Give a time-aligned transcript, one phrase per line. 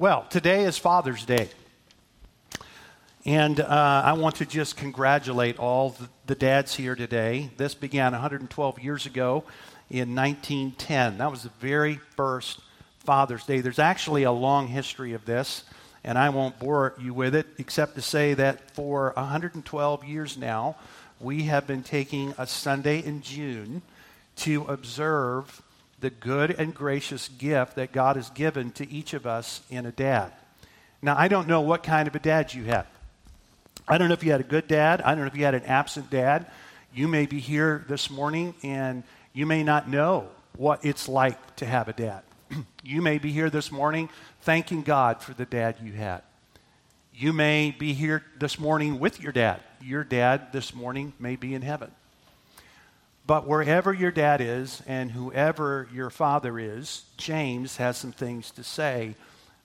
[0.00, 1.48] Well, today is Father's Day.
[3.24, 7.50] And uh, I want to just congratulate all the, dads here today.
[7.56, 9.42] This began 112 years ago
[9.90, 11.18] in 1910.
[11.18, 12.60] That was the very first
[13.00, 13.60] Father's Day.
[13.60, 15.64] There's actually a long history of this,
[16.04, 20.76] and I won't bore you with it, except to say that for 112 years now,
[21.18, 23.82] we have been taking a Sunday in June
[24.36, 25.60] to observe
[26.00, 29.92] the good and gracious gift that God has given to each of us in a
[29.92, 30.32] dad.
[31.02, 32.86] Now, I don't know what kind of a dad you have.
[33.86, 35.00] I don't know if you had a good dad.
[35.02, 36.46] I don't know if you had an absent dad.
[36.94, 39.02] You may be here this morning and
[39.32, 42.22] you may not know what it's like to have a dad.
[42.82, 44.08] you may be here this morning
[44.42, 46.22] thanking God for the dad you had.
[47.14, 49.60] You may be here this morning with your dad.
[49.82, 51.90] Your dad this morning may be in heaven.
[53.28, 58.64] But wherever your dad is and whoever your father is, James has some things to
[58.64, 59.16] say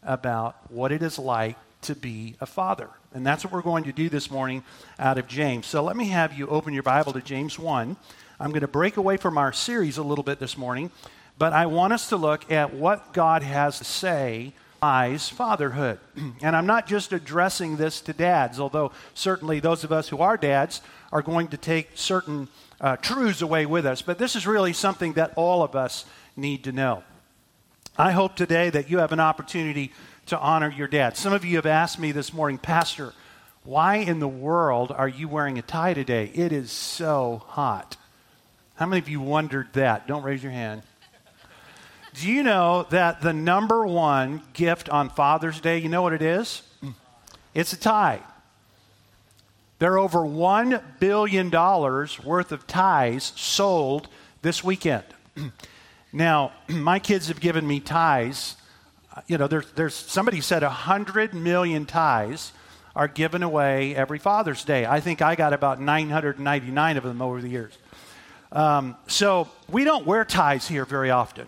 [0.04, 2.90] about what it is like to be a father.
[3.14, 4.66] And that's what we're going to do this morning
[5.00, 5.66] out of James.
[5.66, 7.96] So let me have you open your Bible to James 1.
[8.38, 10.92] I'm going to break away from our series a little bit this morning,
[11.38, 16.00] but I want us to look at what God has to say eyes fatherhood.
[16.42, 20.36] And I'm not just addressing this to dads, although certainly those of us who are
[20.36, 20.82] dads
[21.14, 22.50] are going to take certain
[22.84, 26.66] uh, truths away with us, but this is really something that all of us need
[26.66, 27.02] to know.
[27.98, 29.94] I hope today that you have an opportunity
[30.26, 31.16] to honor your dad.
[31.16, 33.14] Some of you have asked me this morning, Pastor,
[33.64, 36.30] why in the world are you wearing a tie today?
[36.34, 37.96] It is so hot.
[38.76, 40.06] How many of you wondered that?
[40.06, 40.82] Don't raise your hand.
[42.16, 46.22] Do you know that the number one gift on Father's Day, you know what it
[46.22, 46.62] is?
[47.54, 48.22] It's a tie.
[49.84, 54.08] There are over $1 billion worth of ties sold
[54.42, 55.04] this weekend.
[56.14, 58.56] now, my kids have given me ties.
[59.28, 62.54] You know, there's, there's somebody said 100 million ties
[62.96, 64.86] are given away every Father's Day.
[64.86, 67.78] I think I got about 999 of them over the years.
[68.54, 71.48] Um, so we don't wear ties here very often.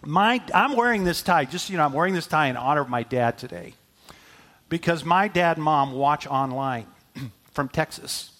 [0.00, 2.88] My, I'm wearing this tie, just you know, I'm wearing this tie in honor of
[2.88, 3.74] my dad today
[4.70, 6.86] because my dad and mom watch online
[7.52, 8.30] from Texas.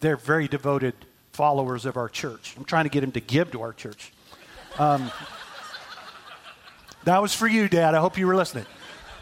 [0.00, 0.94] They're very devoted
[1.32, 2.54] followers of our church.
[2.56, 4.12] I'm trying to get them to give to our church.
[4.78, 5.10] Um,
[7.04, 7.94] that was for you, Dad.
[7.94, 8.66] I hope you were listening.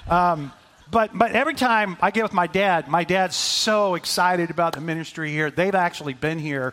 [0.09, 0.53] Um,
[0.91, 4.81] but, but every time I get with my dad, my dad's so excited about the
[4.81, 5.50] ministry here.
[5.50, 6.72] They've actually been here,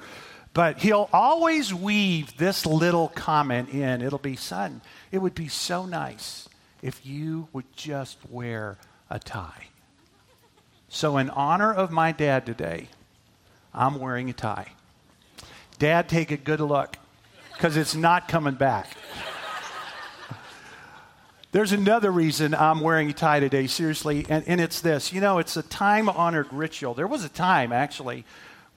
[0.53, 4.01] but he'll always weave this little comment in.
[4.01, 6.47] It'll be, son, it would be so nice
[6.81, 8.77] if you would just wear
[9.09, 9.67] a tie.
[10.95, 12.87] So, in honor of my dad today,
[13.73, 14.71] I'm wearing a tie.
[15.77, 16.95] Dad, take a good look
[17.51, 18.87] because it's not coming back.
[21.51, 25.11] There's another reason I'm wearing a tie today, seriously, and, and it's this.
[25.11, 26.93] You know, it's a time honored ritual.
[26.93, 28.23] There was a time, actually,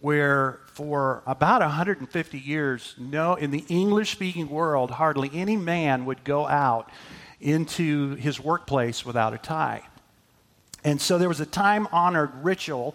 [0.00, 6.24] where for about 150 years, no, in the English speaking world, hardly any man would
[6.24, 6.90] go out
[7.40, 9.84] into his workplace without a tie.
[10.84, 12.94] And so there was a time honored ritual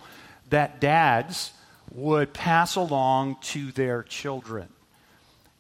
[0.50, 1.52] that dads
[1.92, 4.68] would pass along to their children.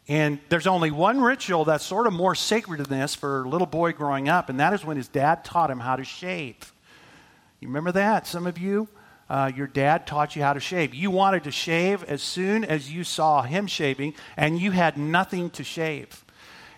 [0.07, 3.67] And there's only one ritual that's sort of more sacred than this for a little
[3.67, 6.73] boy growing up, and that is when his dad taught him how to shave.
[7.59, 8.27] You remember that?
[8.27, 8.89] Some of you,
[9.29, 10.93] uh, your dad taught you how to shave.
[10.93, 15.49] You wanted to shave as soon as you saw him shaving, and you had nothing
[15.51, 16.22] to shave.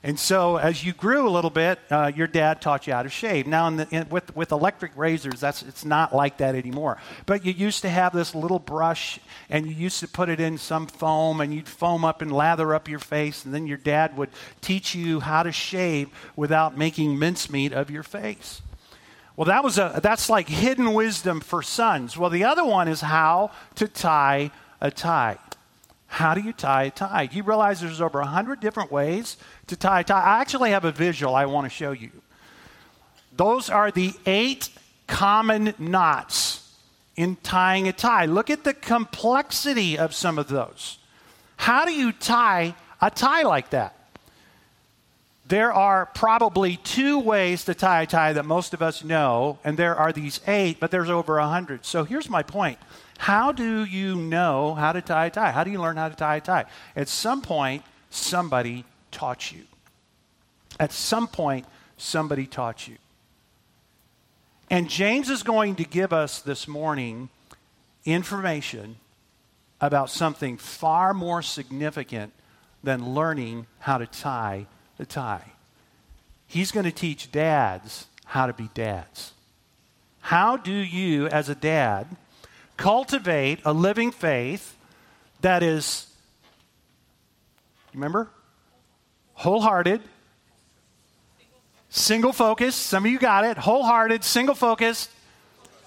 [0.06, 3.10] And so, as you grew a little bit, uh, your dad taught you how to
[3.10, 3.48] shave.
[3.48, 7.00] Now, in the, in, with, with electric razors, that's, it's not like that anymore.
[7.26, 10.60] But you used to have this little brush, and you used to put it in
[10.60, 14.16] some foam, and you'd foam up and lather up your face, and then your dad
[14.16, 14.30] would
[14.62, 18.62] teach you how to shave without making mincemeat of your face.
[19.36, 22.16] Well, that was a, that's like hidden wisdom for sons.
[22.16, 25.40] Well, the other one is how to tie a tie.
[26.16, 27.28] How do you tie a tie?
[27.30, 29.36] You realize there's over 100 different ways
[29.68, 30.22] to tie a tie?
[30.22, 32.10] I actually have a visual I want to show you.
[33.36, 34.70] Those are the eight
[35.08, 36.74] common knots
[37.18, 38.28] in tying a tie.
[38.28, 41.00] Look at the complexity of some of those.
[41.58, 43.94] How do you tie a tie like that?
[45.46, 49.76] There are probably two ways to tie a tie that most of us know, and
[49.76, 51.84] there are these eight, but there's over a hundred.
[51.84, 52.80] So here's my point
[53.18, 55.52] how do you know how to tie a tie?
[55.52, 56.66] How do you learn how to tie a tie?
[56.96, 59.64] At some point, somebody taught you.
[60.80, 61.66] At some point,
[61.98, 62.98] somebody taught you.
[64.70, 67.30] And James is going to give us this morning
[68.04, 68.98] information
[69.80, 72.34] about something far more significant
[72.84, 74.66] than learning how to tie
[74.98, 75.52] the tie.
[76.48, 79.34] He's going to teach dads how to be dads.
[80.22, 82.08] How do you, as a dad,
[82.78, 84.76] cultivate a living faith
[85.42, 86.08] that is,
[87.94, 88.30] remember,
[89.34, 90.02] wholehearted,
[91.90, 92.82] single focused.
[92.82, 93.58] Some of you got it.
[93.58, 95.10] Wholehearted, single focused,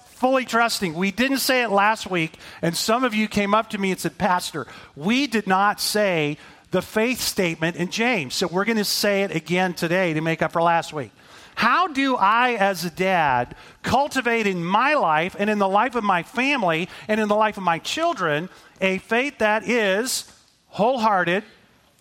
[0.05, 0.93] fully trusting.
[0.93, 3.99] We didn't say it last week, and some of you came up to me and
[3.99, 6.37] said, Pastor, we did not say
[6.71, 8.35] the faith statement in James.
[8.35, 11.11] So we're going to say it again today to make up for last week.
[11.55, 16.03] How do I, as a dad, cultivate in my life and in the life of
[16.03, 18.49] my family and in the life of my children
[18.81, 20.31] a faith that is
[20.69, 21.43] wholehearted,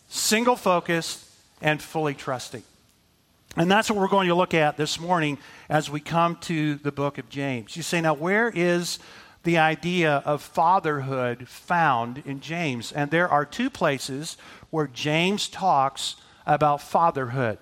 [0.08, 1.24] single focused,
[1.60, 2.62] and fully trusting?
[3.56, 6.92] And that's what we're going to look at this morning as we come to the
[6.92, 7.76] book of James.
[7.76, 9.00] You say, now, where is
[9.42, 12.92] the idea of fatherhood found in James?
[12.92, 14.36] And there are two places
[14.70, 16.14] where James talks
[16.46, 17.58] about fatherhood.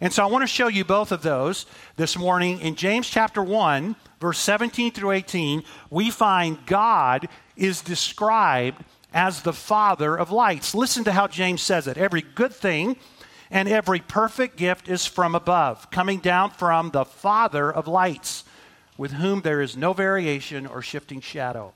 [0.00, 1.64] And so I want to show you both of those
[1.96, 2.60] this morning.
[2.60, 8.84] In James chapter 1, verse 17 through 18, we find God is described
[9.14, 10.74] as the Father of lights.
[10.74, 11.96] Listen to how James says it.
[11.96, 12.96] Every good thing
[13.50, 18.44] and every perfect gift is from above, coming down from the Father of lights,
[18.98, 21.72] with whom there is no variation or shifting shadow.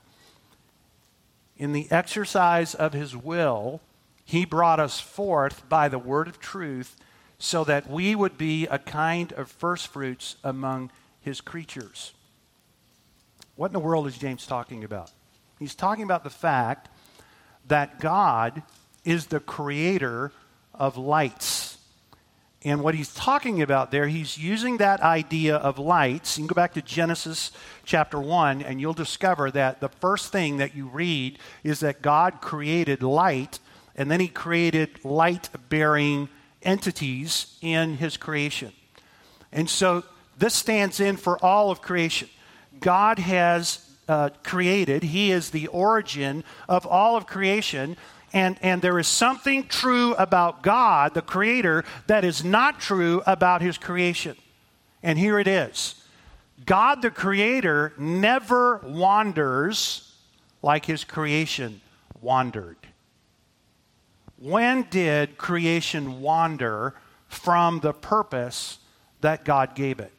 [1.56, 3.80] In the exercise of his will,
[4.24, 6.96] he brought us forth by the word of truth
[7.40, 10.90] so that we would be a kind of firstfruits among
[11.22, 12.12] his creatures.
[13.56, 15.10] What in the world is James talking about?
[15.58, 16.90] He's talking about the fact
[17.66, 18.62] that God
[19.04, 20.32] is the creator
[20.74, 21.78] of lights.
[22.62, 26.36] And what he's talking about there, he's using that idea of lights.
[26.36, 27.52] You can go back to Genesis
[27.86, 32.42] chapter 1, and you'll discover that the first thing that you read is that God
[32.42, 33.60] created light,
[33.96, 36.28] and then he created light bearing
[36.62, 38.72] entities in his creation.
[39.52, 40.04] And so
[40.38, 42.28] this stands in for all of creation.
[42.80, 47.96] God has uh, created, he is the origin of all of creation.
[48.32, 53.60] And, and there is something true about God, the Creator, that is not true about
[53.60, 54.36] His creation.
[55.02, 55.96] And here it is
[56.64, 60.14] God, the Creator, never wanders
[60.62, 61.80] like His creation
[62.20, 62.76] wandered.
[64.40, 66.94] When did creation wander
[67.28, 68.78] from the purpose
[69.20, 70.12] that God gave it?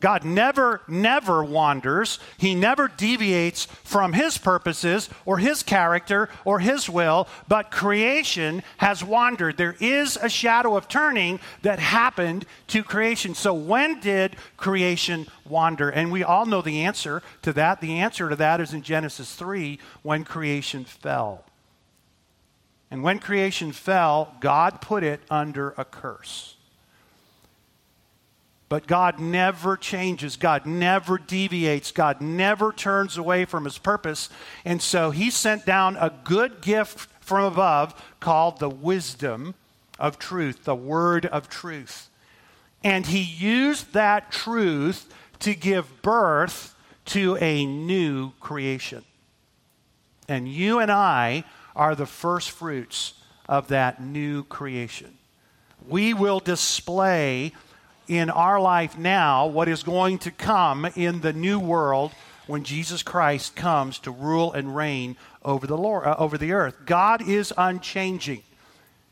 [0.00, 2.20] God never, never wanders.
[2.36, 9.02] He never deviates from his purposes or his character or his will, but creation has
[9.02, 9.56] wandered.
[9.56, 13.34] There is a shadow of turning that happened to creation.
[13.34, 15.88] So, when did creation wander?
[15.88, 17.80] And we all know the answer to that.
[17.80, 21.44] The answer to that is in Genesis 3 when creation fell.
[22.90, 26.56] And when creation fell, God put it under a curse.
[28.68, 30.36] But God never changes.
[30.36, 31.90] God never deviates.
[31.90, 34.28] God never turns away from his purpose.
[34.64, 39.54] And so he sent down a good gift from above called the wisdom
[39.98, 42.10] of truth, the word of truth.
[42.84, 46.74] And he used that truth to give birth
[47.06, 49.04] to a new creation.
[50.28, 51.44] And you and I
[51.78, 53.14] are the first fruits
[53.48, 55.16] of that new creation.
[55.88, 57.52] We will display
[58.08, 62.12] in our life now what is going to come in the new world
[62.46, 66.74] when Jesus Christ comes to rule and reign over the Lord, uh, over the earth.
[66.84, 68.42] God is unchanging.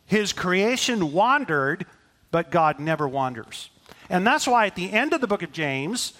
[0.06, 1.86] His creation wandered,
[2.30, 3.70] but God never wanders.
[4.10, 6.14] And that's why at the end of the book of James,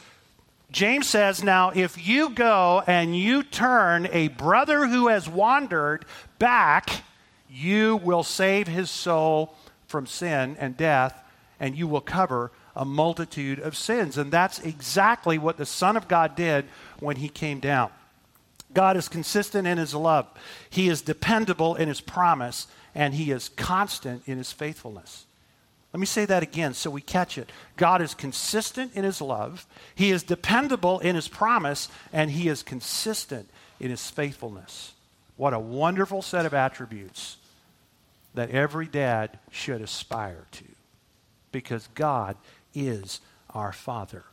[0.71, 6.05] James says, Now, if you go and you turn a brother who has wandered
[6.39, 7.03] back,
[7.49, 9.55] you will save his soul
[9.87, 11.23] from sin and death,
[11.61, 14.19] and you will cover a multitude of sins.
[14.19, 16.67] And that's exactly what the Son of God did
[17.01, 17.91] when he came down.
[18.75, 20.27] God is consistent in his love,
[20.69, 25.27] he is dependable in his promise, and he is constant in his faithfulness.
[25.97, 27.51] Let me say that again so we catch it.
[27.79, 32.63] God is consistent in his love, he is dependable in his promise, and he is
[32.63, 33.49] consistent
[33.81, 34.93] in his faithfulness.
[35.39, 37.39] What a wonderful set of attributes
[38.35, 40.65] that every dad should aspire to
[41.51, 42.37] because God
[42.75, 43.23] is
[43.55, 44.25] our Father.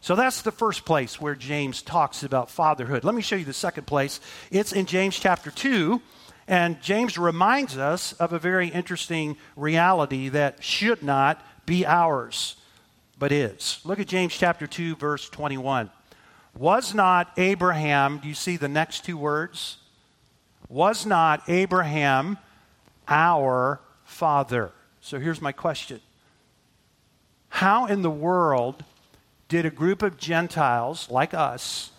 [0.00, 3.02] So that's the first place where James talks about fatherhood.
[3.02, 4.20] Let me show you the second place.
[4.52, 6.00] It's in James chapter 2,
[6.48, 12.56] and James reminds us of a very interesting reality that should not be ours,
[13.18, 13.80] but is.
[13.84, 15.90] Look at James chapter 2, verse 21.
[16.56, 19.76] Was not Abraham, do you see the next two words?
[20.70, 22.38] Was not Abraham
[23.06, 24.72] our father?
[25.02, 26.00] So here's my question
[27.50, 28.84] how in the world
[29.48, 31.90] did a group of Gentiles like us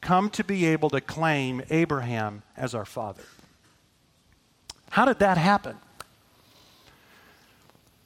[0.00, 3.22] come to be able to claim Abraham as our father?
[4.92, 5.78] How did that happen?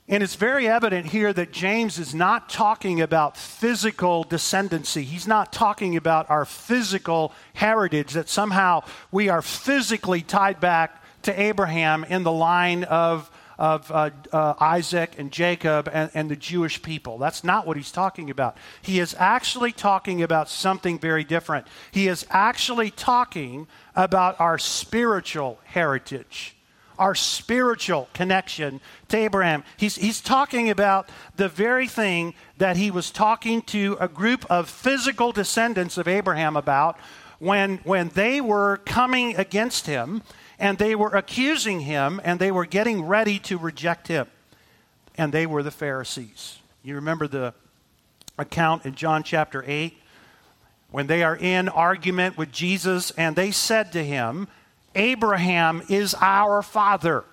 [0.07, 5.03] And it's very evident here that James is not talking about physical descendancy.
[5.03, 11.41] He's not talking about our physical heritage, that somehow we are physically tied back to
[11.41, 16.81] Abraham in the line of, of uh, uh, Isaac and Jacob and, and the Jewish
[16.83, 17.19] people.
[17.19, 18.57] That's not what he's talking about.
[18.81, 21.67] He is actually talking about something very different.
[21.91, 23.67] He is actually talking
[23.97, 26.56] about our spiritual heritage
[26.99, 29.65] our spiritual connection to Abraham.
[29.77, 34.69] He's, he's talking about the very thing that he was talking to a group of
[34.69, 36.99] physical descendants of Abraham about
[37.39, 40.23] when, when they were coming against him
[40.59, 44.27] and they were accusing him and they were getting ready to reject him.
[45.19, 46.59] And they were the Pharisees.
[46.83, 47.55] You remember the
[48.39, 49.97] account in John chapter 8
[50.91, 54.49] when they are in argument with Jesus and they said to him,
[54.97, 57.25] Abraham is our father.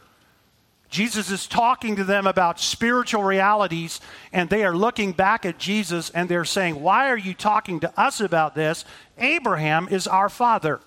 [0.89, 3.99] Jesus is talking to them about spiritual realities,
[4.31, 7.99] and they are looking back at Jesus and they're saying, Why are you talking to
[7.99, 8.85] us about this?
[9.17, 10.81] Abraham is our father.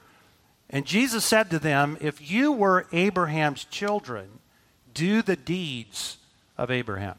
[0.70, 4.38] And Jesus said to them, If you were Abraham's children,
[4.94, 6.18] do the deeds
[6.56, 7.18] of Abraham.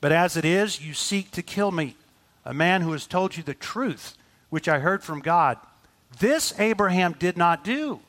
[0.00, 1.96] But as it is, you seek to kill me,
[2.44, 4.16] a man who has told you the truth,
[4.50, 5.58] which I heard from God.
[6.18, 8.00] This Abraham did not do.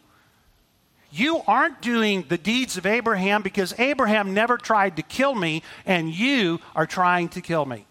[1.10, 6.14] You aren't doing the deeds of Abraham because Abraham never tried to kill me, and
[6.14, 7.86] you are trying to kill me.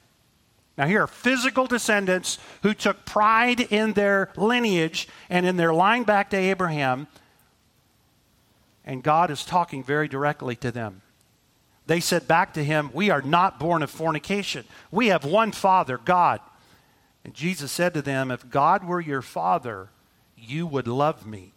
[0.77, 6.03] Now, here are physical descendants who took pride in their lineage and in their line
[6.03, 7.07] back to Abraham,
[8.85, 11.01] and God is talking very directly to them.
[11.87, 14.65] They said back to him, We are not born of fornication.
[14.91, 16.41] We have one Father, God.
[17.25, 19.89] And Jesus said to them, If God were your Father,
[20.37, 21.55] you would love me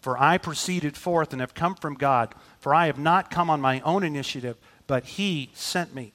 [0.00, 3.60] for I proceeded forth and have come from God, for I have not come on
[3.60, 6.12] my own initiative, but He sent me.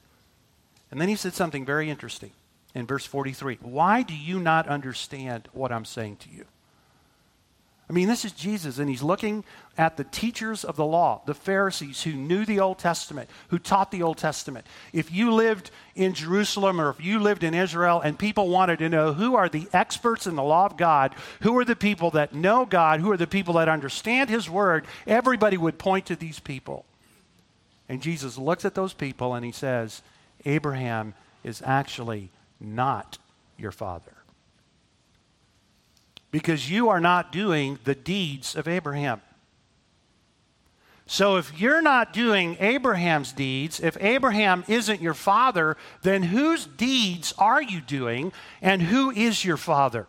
[0.92, 2.32] And then he said something very interesting
[2.74, 3.60] in verse 43.
[3.62, 6.46] Why do you not understand what I'm saying to you?
[7.88, 9.44] I mean, this is Jesus, and he's looking
[9.78, 13.92] at the teachers of the law, the Pharisees who knew the Old Testament, who taught
[13.92, 14.66] the Old Testament.
[14.92, 18.90] If you lived in Jerusalem or if you lived in Israel and people wanted to
[18.90, 22.34] know who are the experts in the law of God, who are the people that
[22.34, 26.40] know God, who are the people that understand his word, everybody would point to these
[26.40, 26.86] people.
[27.88, 30.02] And Jesus looks at those people and he says,
[30.44, 31.14] Abraham
[31.44, 33.20] is actually not
[33.60, 34.15] your father
[36.36, 39.22] because you are not doing the deeds of Abraham.
[41.06, 47.34] So, if you're not doing Abraham's deeds, if Abraham isn't your father, then whose deeds
[47.38, 50.08] are you doing and who is your father?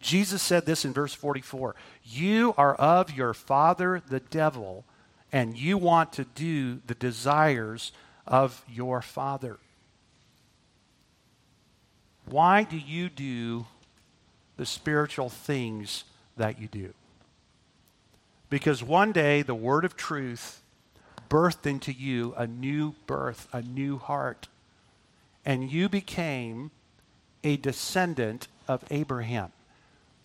[0.00, 4.86] Jesus said this in verse 44 You are of your father, the devil,
[5.32, 7.92] and you want to do the desires
[8.26, 9.58] of your father.
[12.24, 13.66] Why do you do
[14.56, 16.04] the spiritual things
[16.36, 16.92] that you do.
[18.48, 20.62] Because one day the word of truth
[21.28, 24.48] birthed into you a new birth, a new heart,
[25.44, 26.70] and you became
[27.44, 29.52] a descendant of Abraham.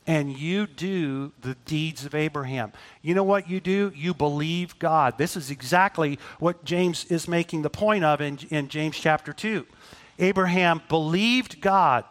[0.08, 2.74] And you do the deeds of Abraham.
[3.04, 3.92] You know what you do?
[3.96, 5.20] You believe God.
[5.20, 9.66] This is exactly what James is making the point of in, in James chapter 2.
[10.18, 12.04] Abraham believed God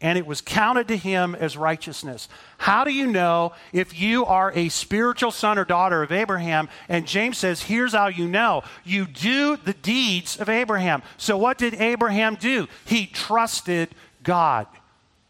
[0.00, 2.28] and it was counted to him as righteousness.
[2.58, 6.68] How do you know if you are a spiritual son or daughter of Abraham?
[6.88, 11.02] And James says, here's how you know you do the deeds of Abraham.
[11.16, 12.68] So, what did Abraham do?
[12.84, 13.88] He trusted
[14.22, 14.66] God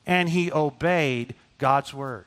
[0.04, 2.25] and he obeyed God's word.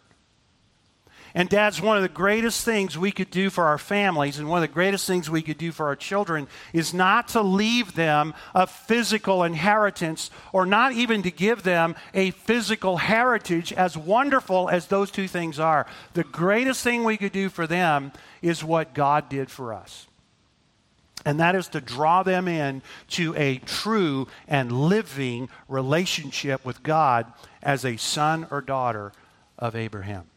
[1.34, 4.64] And, dads, one of the greatest things we could do for our families and one
[4.64, 8.34] of the greatest things we could do for our children is not to leave them
[8.56, 14.88] a physical inheritance or not even to give them a physical heritage, as wonderful as
[14.88, 15.86] those two things are.
[16.14, 20.08] The greatest thing we could do for them is what God did for us.
[21.26, 27.26] And that is to draw them in to a true and living relationship with God
[27.62, 29.12] as a son or daughter
[29.58, 30.29] of Abraham.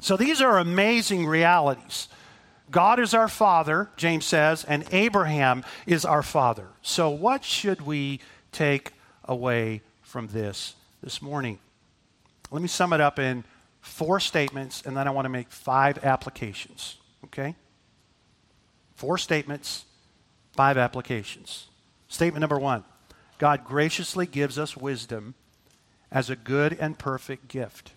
[0.00, 2.08] So these are amazing realities.
[2.70, 6.68] God is our father, James says, and Abraham is our father.
[6.82, 8.20] So, what should we
[8.52, 8.92] take
[9.24, 11.58] away from this this morning?
[12.50, 13.44] Let me sum it up in
[13.80, 16.96] four statements, and then I want to make five applications.
[17.24, 17.54] Okay?
[18.94, 19.84] Four statements,
[20.52, 21.68] five applications.
[22.08, 22.84] Statement number one
[23.38, 25.34] God graciously gives us wisdom
[26.10, 27.92] as a good and perfect gift.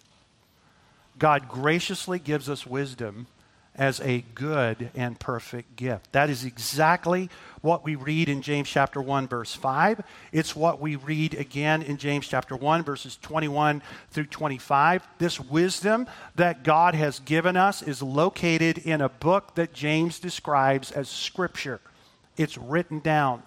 [1.22, 3.28] God graciously gives us wisdom
[3.76, 6.12] as a good and perfect gift.
[6.14, 7.30] That is exactly
[7.62, 10.02] what we read in James chapter 1 verse 5.
[10.32, 15.08] It's what we read again in James chapter 1 verses 21 through 25.
[15.20, 20.90] This wisdom that God has given us is located in a book that James describes
[20.90, 21.82] as scripture.
[22.36, 23.44] It's written down.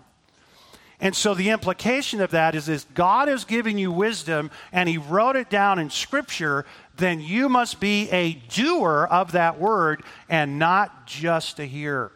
[1.04, 4.96] And so the implication of that is if God is giving you wisdom and he
[4.96, 6.64] wrote it down in scripture,
[6.96, 12.10] then you must be a doer of that word and not just a hearer.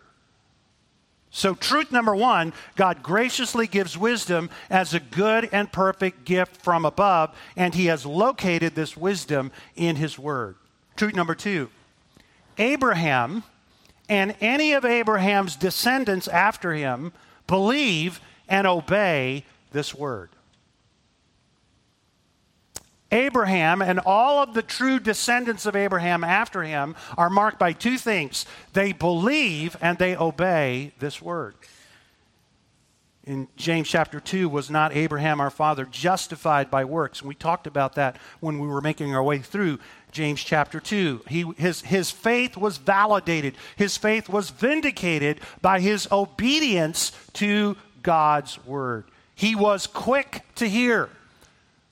[1.30, 6.86] So, truth number one God graciously gives wisdom as a good and perfect gift from
[6.86, 10.56] above, and He has located this wisdom in His Word.
[10.96, 11.68] Truth number two
[12.56, 13.44] Abraham
[14.08, 17.12] and any of Abraham's descendants after him
[17.46, 20.30] believe and obey this Word.
[23.10, 27.96] Abraham and all of the true descendants of Abraham after him are marked by two
[27.96, 31.54] things they believe and they obey this word.
[33.24, 37.20] In James chapter 2, was not Abraham our father justified by works?
[37.20, 39.80] And we talked about that when we were making our way through
[40.12, 41.24] James chapter 2.
[41.28, 48.64] He, his, his faith was validated, his faith was vindicated by his obedience to God's
[48.64, 49.04] word.
[49.34, 51.08] He was quick to hear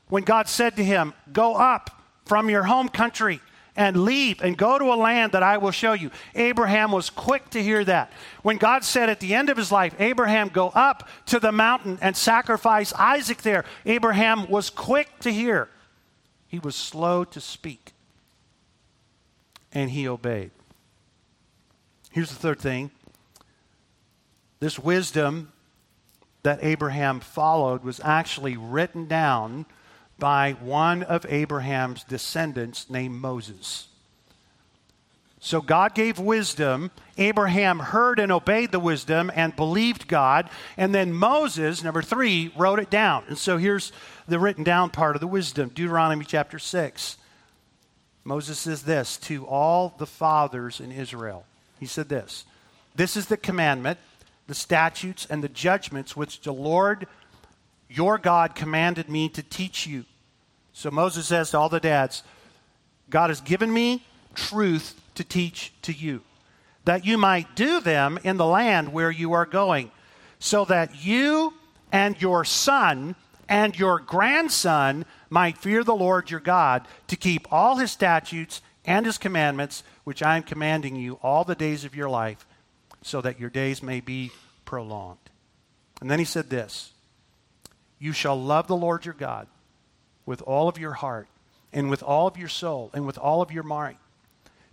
[0.08, 3.40] when God said to him, Go up from your home country
[3.76, 6.10] and leave and go to a land that I will show you.
[6.34, 8.10] Abraham was quick to hear that.
[8.42, 11.98] When God said at the end of his life, Abraham, go up to the mountain
[12.00, 15.68] and sacrifice Isaac there, Abraham was quick to hear.
[16.48, 17.92] He was slow to speak.
[19.72, 20.52] And he obeyed.
[22.10, 22.90] Here's the third thing
[24.58, 25.52] this wisdom
[26.46, 29.66] that Abraham followed was actually written down
[30.16, 33.88] by one of Abraham's descendants named Moses.
[35.40, 36.92] So God gave wisdom.
[37.18, 40.48] Abraham heard and obeyed the wisdom and believed God.
[40.76, 43.24] And then Moses, number three, wrote it down.
[43.26, 43.90] And so here's
[44.28, 47.16] the written down part of the wisdom Deuteronomy chapter 6.
[48.22, 51.44] Moses says this to all the fathers in Israel.
[51.80, 52.44] He said this
[52.94, 53.98] This is the commandment,
[54.46, 57.06] the statutes, and the judgments which the Lord
[57.88, 60.04] your God commanded me to teach you.
[60.72, 62.22] So Moses says to all the dads,
[63.08, 64.04] God has given me
[64.34, 66.22] truth to teach to you,
[66.84, 69.90] that you might do them in the land where you are going,
[70.38, 71.54] so that you
[71.92, 73.14] and your son
[73.48, 79.06] and your grandson might fear the Lord your God, to keep all his statutes and
[79.06, 82.46] his commandments, which I am commanding you all the days of your life,
[83.06, 84.32] so that your days may be
[84.64, 85.30] prolonged.
[86.00, 86.92] And then he said this
[87.98, 89.46] you shall love the Lord your God
[90.26, 91.28] with all of your heart
[91.72, 93.96] and with all of your soul and with all of your might.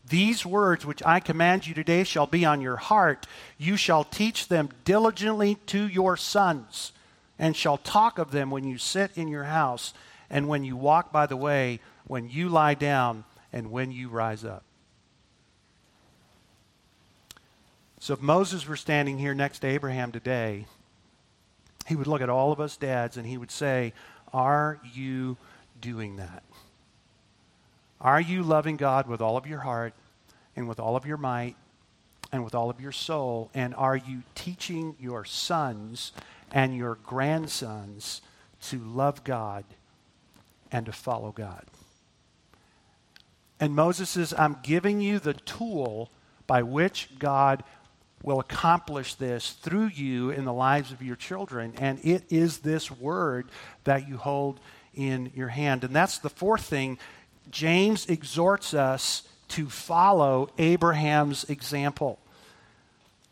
[0.09, 3.27] These words which I command you today shall be on your heart.
[3.57, 6.91] You shall teach them diligently to your sons,
[7.39, 9.93] and shall talk of them when you sit in your house,
[10.29, 14.43] and when you walk by the way, when you lie down, and when you rise
[14.43, 14.65] up.
[18.03, 20.65] So if Moses were standing here next to Abraham today,
[21.87, 23.93] he would look at all of us dads and he would say,
[24.33, 25.37] Are you
[25.79, 26.43] doing that?
[28.01, 29.93] Are you loving God with all of your heart
[30.53, 31.55] and with all of your might
[32.33, 33.49] and with all of your soul?
[33.53, 36.11] And are you teaching your sons
[36.51, 38.21] and your grandsons
[38.63, 39.63] to love God
[40.73, 41.63] and to follow God?
[43.61, 46.11] And Moses says, I'm giving you the tool
[46.45, 47.63] by which God
[48.23, 51.73] will accomplish this through you in the lives of your children.
[51.77, 53.49] And it is this word
[53.83, 54.59] that you hold
[54.95, 55.83] in your hand.
[55.83, 56.97] And that's the fourth thing.
[57.51, 62.17] James exhorts us to follow Abraham's example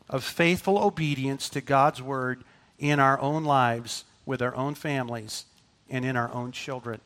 [0.09, 2.43] of faithful obedience to God's word
[2.77, 5.45] in our own lives, with our own families,
[5.89, 6.99] and in our own children.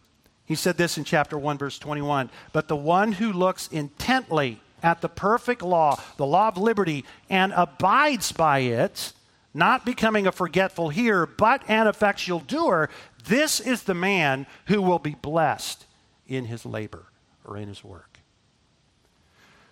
[0.46, 5.02] He said this in chapter 1, verse 21 But the one who looks intently at
[5.02, 9.14] the perfect law, the law of liberty, and abides by it,
[9.52, 12.90] not becoming a forgetful hearer, but an effectual doer,
[13.26, 15.88] this is the man who will be blessed
[16.28, 17.08] in his labor
[17.44, 18.20] or in his work.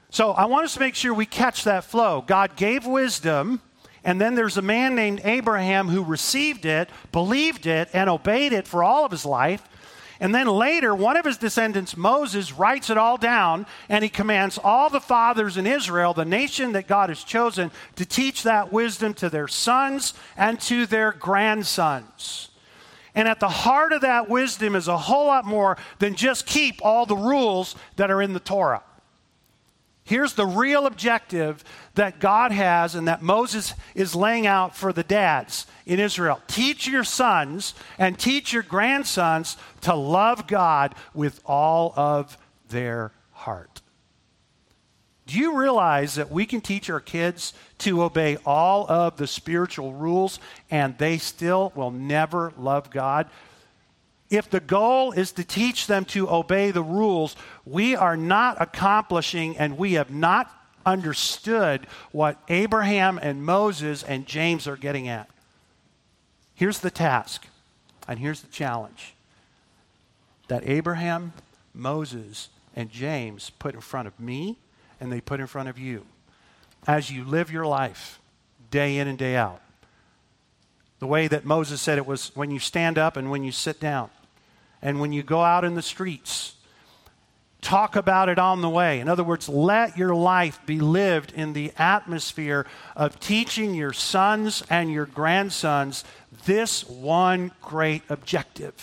[0.10, 2.24] So I want us to make sure we catch that flow.
[2.26, 3.62] God gave wisdom,
[4.04, 8.68] and then there's a man named Abraham who received it, believed it, and obeyed it
[8.68, 9.64] for all of his life.
[10.24, 14.58] And then later, one of his descendants, Moses, writes it all down and he commands
[14.58, 19.14] all the fathers in Israel, the nation that God has chosen, to teach that wisdom
[19.16, 22.48] to their sons and to their grandsons.
[23.14, 26.80] And at the heart of that wisdom is a whole lot more than just keep
[26.82, 28.82] all the rules that are in the Torah.
[30.06, 35.04] Here's the real objective that God has and that Moses is laying out for the
[35.04, 36.42] dads in Israel.
[36.48, 42.38] Teach your sons and teach your grandsons to love God with all of
[42.70, 43.82] their heart.
[45.26, 49.94] Do you realize that we can teach our kids to obey all of the spiritual
[49.94, 53.30] rules and they still will never love God?
[54.30, 59.58] If the goal is to teach them to obey the rules, we are not accomplishing
[59.58, 60.52] and we have not
[60.86, 65.30] understood what Abraham and Moses and James are getting at.
[66.56, 67.48] Here's the task,
[68.08, 69.16] and here's the challenge
[70.50, 71.34] that Abraham,
[71.74, 74.58] Moses, and James put in front of me
[75.00, 76.06] and they put in front of you
[76.86, 78.20] as you live your life
[78.70, 79.62] day in and day out.
[81.00, 83.80] The way that Moses said it was when you stand up and when you sit
[83.80, 84.10] down,
[84.82, 86.56] and when you go out in the streets.
[87.64, 89.00] Talk about it on the way.
[89.00, 94.64] In other words, let your life be lived in the atmosphere of teaching your sons
[94.70, 96.04] and your grandsons
[96.46, 98.76] this one great objective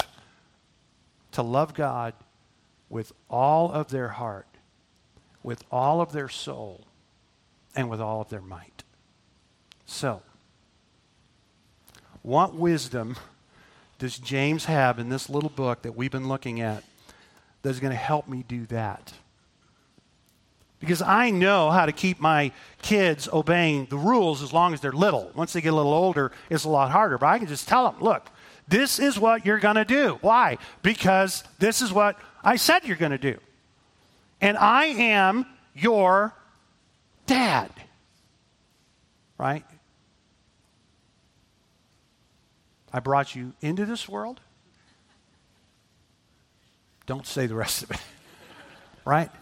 [1.32, 2.14] to love God
[2.88, 4.46] with all of their heart
[5.42, 6.82] with all of their soul
[7.74, 8.82] and with all of their might.
[9.86, 10.22] So,
[12.22, 13.16] what wisdom
[13.98, 16.84] does James have in this little book that we've been looking at
[17.62, 19.12] that's going to help me do that?
[20.78, 24.92] Because I know how to keep my kids obeying the rules as long as they're
[24.92, 25.30] little.
[25.34, 27.18] Once they get a little older, it's a lot harder.
[27.18, 28.26] But I can just tell them, look,
[28.66, 30.18] this is what you're going to do.
[30.22, 30.56] Why?
[30.82, 33.38] Because this is what I said you're going to do
[34.40, 36.34] and I am your
[37.26, 37.70] dad.
[39.38, 39.64] Right?
[42.92, 44.40] I brought you into this world.
[47.10, 48.00] Don't say the rest of it.
[49.04, 49.32] right?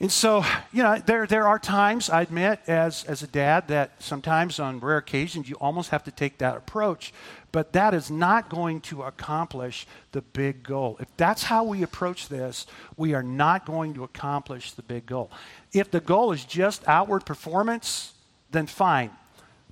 [0.00, 4.02] And so, you know, there, there are times, I admit, as, as a dad, that
[4.02, 7.12] sometimes on rare occasions you almost have to take that approach.
[7.52, 10.96] But that is not going to accomplish the big goal.
[11.00, 15.30] If that's how we approach this, we are not going to accomplish the big goal.
[15.74, 18.14] If the goal is just outward performance,
[18.52, 19.10] then fine.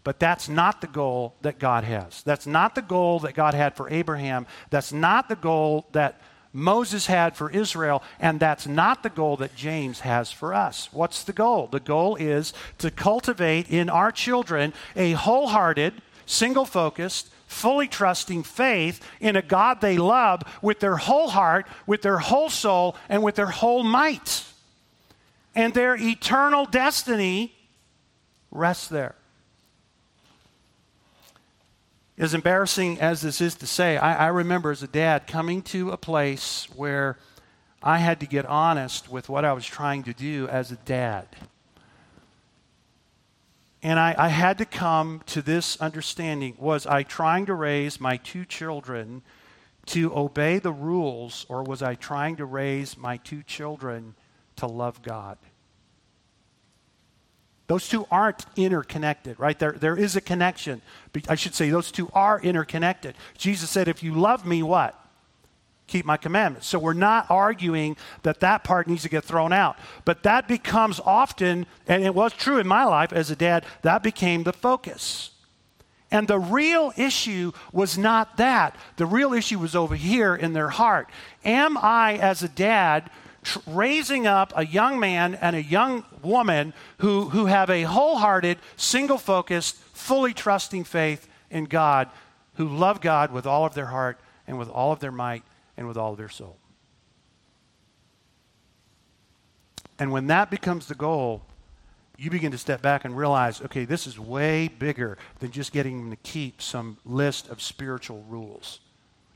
[0.02, 2.22] But that's not the goal that God has.
[2.22, 4.46] That's not the goal that God had for Abraham.
[4.68, 6.20] That's not the goal that
[6.54, 10.88] Moses had for Israel, and that's not the goal that James has for us.
[10.92, 11.66] What's the goal?
[11.66, 15.94] The goal is to cultivate in our children a wholehearted,
[16.26, 22.02] single focused, fully trusting faith in a God they love with their whole heart, with
[22.02, 24.44] their whole soul, and with their whole might.
[25.56, 27.52] And their eternal destiny
[28.52, 29.16] rests there.
[32.16, 35.90] As embarrassing as this is to say, I, I, remember as a dad coming to
[35.90, 37.18] a place where
[37.82, 41.26] I had to get honest with what I was trying to do as a dad.
[43.82, 48.16] And I, I had to come to this understanding was I trying to raise my
[48.16, 49.22] two children
[49.86, 54.14] to obey the rules, or was I trying to raise my two children
[54.56, 55.36] to love God?
[57.66, 59.58] Those two aren't interconnected, right?
[59.58, 60.82] There, there is a connection.
[61.28, 63.14] I should say those two are interconnected.
[63.38, 65.00] Jesus said, If you love me, what?
[65.86, 66.66] Keep my commandments.
[66.66, 69.76] So we're not arguing that that part needs to get thrown out.
[70.04, 74.02] But that becomes often, and it was true in my life as a dad, that
[74.02, 75.30] became the focus.
[76.10, 78.76] And the real issue was not that.
[78.96, 81.10] The real issue was over here in their heart.
[81.44, 83.10] Am I, as a dad,
[83.44, 88.58] tr- raising up a young man and a young woman who, who have a wholehearted,
[88.76, 92.08] single focused, fully trusting faith in God,
[92.54, 95.44] who love God with all of their heart and with all of their might
[95.76, 96.56] and with all of their soul.
[99.98, 101.42] And when that becomes the goal,
[102.16, 105.98] you begin to step back and realize okay, this is way bigger than just getting
[105.98, 108.80] them to keep some list of spiritual rules.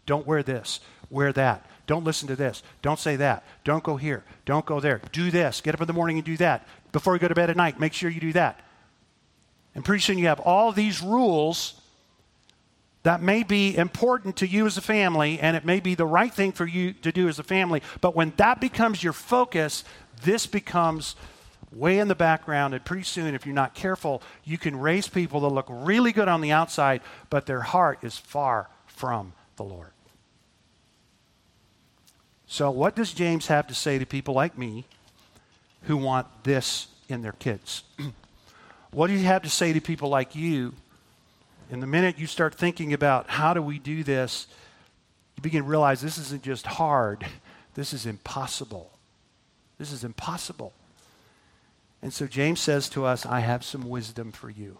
[0.07, 1.67] Don't wear this, wear that.
[1.89, 2.63] Don't listen to this.
[2.83, 3.43] Don't say that.
[3.65, 4.23] Don't go here.
[4.45, 5.01] Don't go there.
[5.11, 5.63] Do this.
[5.63, 6.69] Get up in the morning and do that.
[6.93, 8.61] Before you go to bed at night, make sure you do that.
[9.75, 11.81] And pretty soon you have all these rules
[13.05, 16.33] that may be important to you as a family, and it may be the right
[16.33, 17.83] thing for you to do as a family.
[18.03, 19.83] But when that becomes your focus,
[20.25, 21.17] this becomes
[21.73, 22.75] way in the background.
[22.75, 26.29] And pretty soon, if you're not careful, you can raise people that look really good
[26.29, 29.93] on the outside, but their heart is far from the Lord.
[32.51, 34.87] So, what does James have to say to people like me
[35.83, 37.85] who want this in their kids?
[38.91, 40.75] what do you have to say to people like you
[41.71, 44.47] And the minute you start thinking about how do we do this,
[45.37, 47.27] you begin to realize this isn't just hard,
[47.75, 48.93] this is impossible.
[49.79, 50.73] This is impossible.
[52.03, 54.79] And so James says to us, I have some wisdom for you.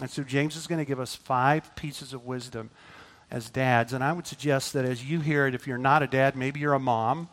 [0.00, 2.70] And so James is going to give us five pieces of wisdom
[3.30, 3.92] as dads.
[3.92, 6.60] And I would suggest that as you hear it, if you're not a dad, maybe
[6.60, 7.28] you're a mom,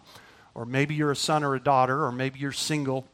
[0.54, 3.08] or maybe you're a son or a daughter, or maybe you're single,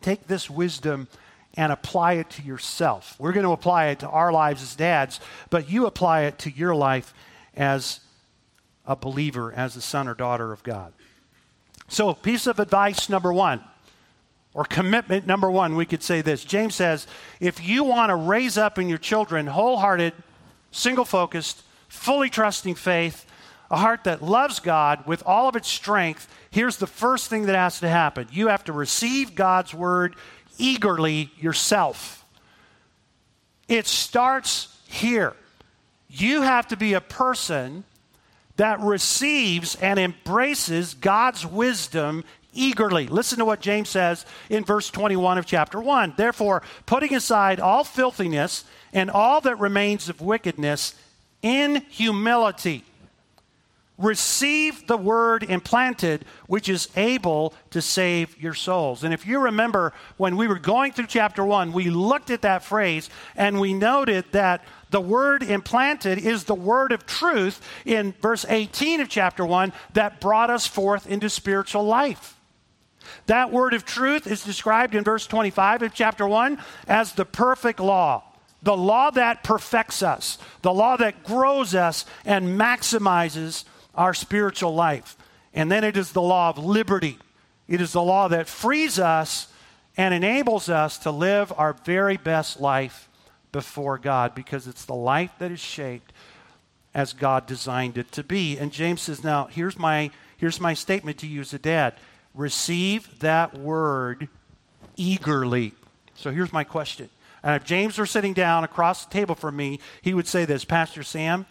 [0.00, 1.08] take this wisdom
[1.54, 3.16] and apply it to yourself.
[3.18, 5.20] We're going to apply it to our lives as dads,
[5.50, 7.12] but you apply it to your life
[7.56, 8.00] as
[8.86, 10.92] a believer, as a son or daughter of God.
[11.88, 13.62] So, piece of advice number one,
[14.54, 16.44] or commitment number one, we could say this.
[16.44, 17.06] James says,
[17.40, 20.12] if you want to raise up in your children wholehearted,
[20.70, 23.26] single focused, fully trusting faith,
[23.70, 27.56] a heart that loves God with all of its strength, here's the first thing that
[27.56, 28.28] has to happen.
[28.30, 30.16] You have to receive God's word
[30.56, 32.24] eagerly yourself.
[33.68, 35.34] It starts here.
[36.08, 37.84] You have to be a person
[38.56, 42.24] that receives and embraces God's wisdom
[42.54, 43.06] eagerly.
[43.06, 46.14] Listen to what James says in verse 21 of chapter 1.
[46.16, 50.94] Therefore, putting aside all filthiness and all that remains of wickedness
[51.42, 52.84] in humility,
[53.98, 59.02] receive the word implanted, which is able to save your souls.
[59.02, 62.62] And if you remember, when we were going through chapter 1, we looked at that
[62.62, 68.46] phrase and we noted that the word implanted is the word of truth in verse
[68.48, 72.36] 18 of chapter 1 that brought us forth into spiritual life.
[73.26, 77.80] That word of truth is described in verse 25 of chapter 1 as the perfect
[77.80, 78.22] law.
[78.62, 85.16] The law that perfects us, the law that grows us and maximizes our spiritual life.
[85.54, 87.18] And then it is the law of liberty.
[87.68, 89.48] It is the law that frees us
[89.96, 93.08] and enables us to live our very best life
[93.52, 96.12] before God because it's the life that is shaped
[96.94, 98.58] as God designed it to be.
[98.58, 101.94] And James says, Now, here's my, here's my statement to you as a dad
[102.34, 104.28] receive that word
[104.96, 105.72] eagerly.
[106.14, 107.08] So here's my question.
[107.42, 110.64] And if James were sitting down across the table from me, he would say this
[110.64, 111.46] Pastor Sam,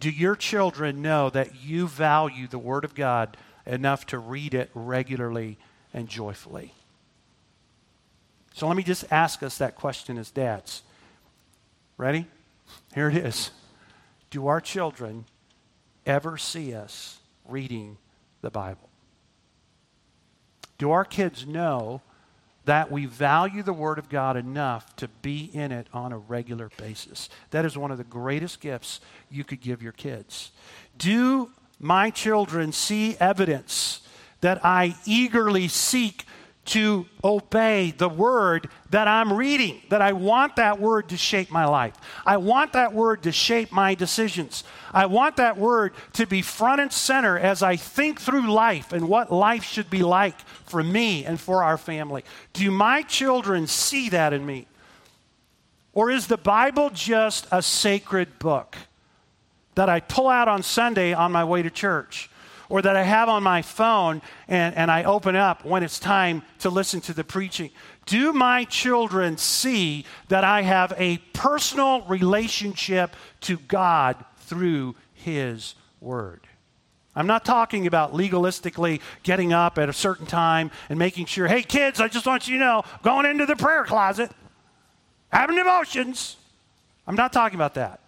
[0.00, 3.36] do your children know that you value the Word of God
[3.66, 5.58] enough to read it regularly
[5.92, 6.72] and joyfully?
[8.54, 10.82] So let me just ask us that question as dads.
[11.96, 12.26] Ready?
[12.94, 13.50] Here it is.
[14.30, 15.24] Do our children
[16.06, 17.98] ever see us reading
[18.40, 18.88] the Bible?
[20.76, 22.02] Do our kids know
[22.68, 26.70] that we value the Word of God enough to be in it on a regular
[26.76, 27.30] basis.
[27.50, 29.00] That is one of the greatest gifts
[29.30, 30.52] you could give your kids.
[30.98, 31.50] Do
[31.80, 34.02] my children see evidence
[34.42, 36.26] that I eagerly seek
[36.68, 41.64] to obey the word that I'm reading, that I want that word to shape my
[41.64, 41.94] life.
[42.26, 44.64] I want that word to shape my decisions.
[44.92, 49.08] I want that word to be front and center as I think through life and
[49.08, 52.22] what life should be like for me and for our family.
[52.52, 54.66] Do my children see that in me?
[55.94, 58.76] Or is the Bible just a sacred book
[59.74, 62.28] that I pull out on Sunday on my way to church?
[62.68, 66.42] Or that I have on my phone and, and I open up when it's time
[66.60, 67.70] to listen to the preaching?
[68.06, 76.40] Do my children see that I have a personal relationship to God through His Word?
[77.14, 81.62] I'm not talking about legalistically getting up at a certain time and making sure, hey,
[81.62, 84.30] kids, I just want you to know, going into the prayer closet,
[85.30, 86.36] having devotions.
[87.08, 88.00] I'm not talking about that.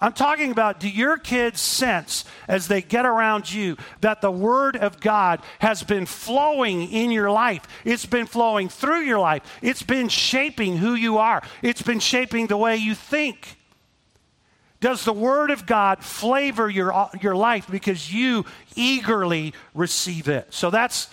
[0.00, 4.76] I'm talking about do your kids sense as they get around you that the Word
[4.76, 7.66] of God has been flowing in your life?
[7.84, 9.42] It's been flowing through your life.
[9.60, 13.56] It's been shaping who you are, it's been shaping the way you think.
[14.80, 18.44] Does the Word of God flavor your, your life because you
[18.76, 20.54] eagerly receive it?
[20.54, 21.08] So that's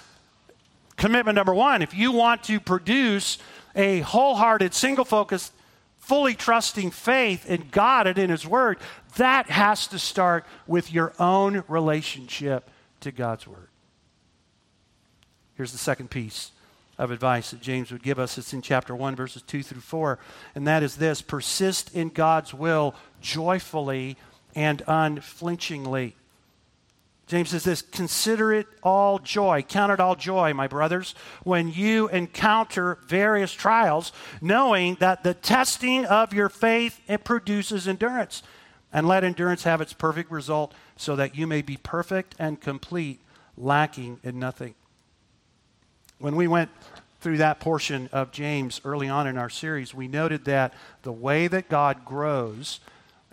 [0.97, 1.81] commitment number one.
[1.81, 3.39] If you want to produce
[3.75, 5.51] a wholehearted, single focused
[6.05, 8.77] fully trusting faith in God and in His Word,
[9.17, 12.69] that has to start with your own relationship
[13.01, 13.69] to God's Word.
[15.55, 16.51] Here's the second piece
[16.97, 18.37] of advice that James would give us.
[18.37, 20.19] It's in chapter 1, verses 2 through 4.
[20.53, 24.17] And that is this persist in God's will joyfully
[24.53, 26.15] and unflinchingly.
[27.27, 32.07] James says this Consider it all joy, count it all joy, my brothers, when you
[32.09, 34.11] encounter various trials,
[34.41, 38.43] knowing that the testing of your faith it produces endurance.
[38.93, 43.19] And let endurance have its perfect result, so that you may be perfect and complete,
[43.57, 44.73] lacking in nothing.
[46.17, 46.69] When we went
[47.19, 51.47] through that portion of James early on in our series, we noted that the way
[51.47, 52.79] that God grows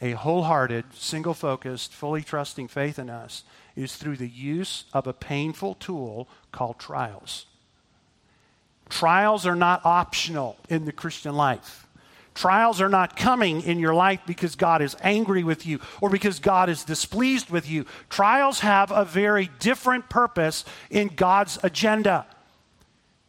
[0.01, 3.45] a wholehearted, single focused, fully trusting faith in us
[3.77, 7.47] is through the use of a painful tool called trials.
[8.89, 11.87] Trials are not optional in the Christian life.
[12.35, 16.39] Trials are not coming in your life because God is angry with you or because
[16.39, 17.85] God is displeased with you.
[18.09, 22.27] Trials have a very different purpose in God's agenda.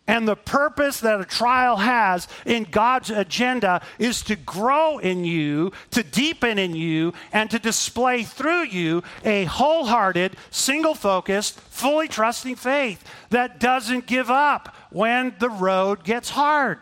[0.06, 5.72] And the purpose that a trial has in God's agenda is to grow in you,
[5.92, 12.56] to deepen in you, and to display through you a wholehearted, single focused, fully trusting
[12.58, 16.80] faith that doesn't give up when the road gets hard.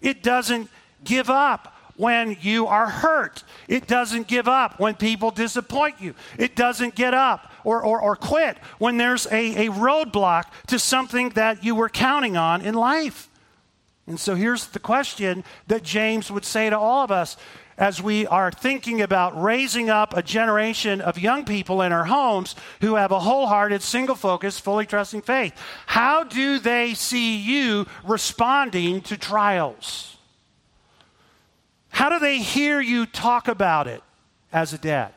[0.00, 0.70] It doesn't
[1.04, 3.42] give up when you are hurt.
[3.68, 6.14] It doesn't give up when people disappoint you.
[6.38, 11.30] It doesn't get up or, or, or quit when there's a, a roadblock to something
[11.30, 13.28] that you were counting on in life.
[14.06, 17.36] And so here's the question that James would say to all of us
[17.76, 22.54] as we are thinking about raising up a generation of young people in our homes
[22.80, 25.52] who have a wholehearted, single focused, fully trusting faith.
[25.86, 30.16] How do they see you responding to trials?
[31.88, 34.04] How do they hear you talk about it
[34.52, 35.12] as a dad?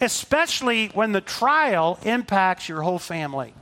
[0.00, 3.54] Especially when the trial impacts your whole family.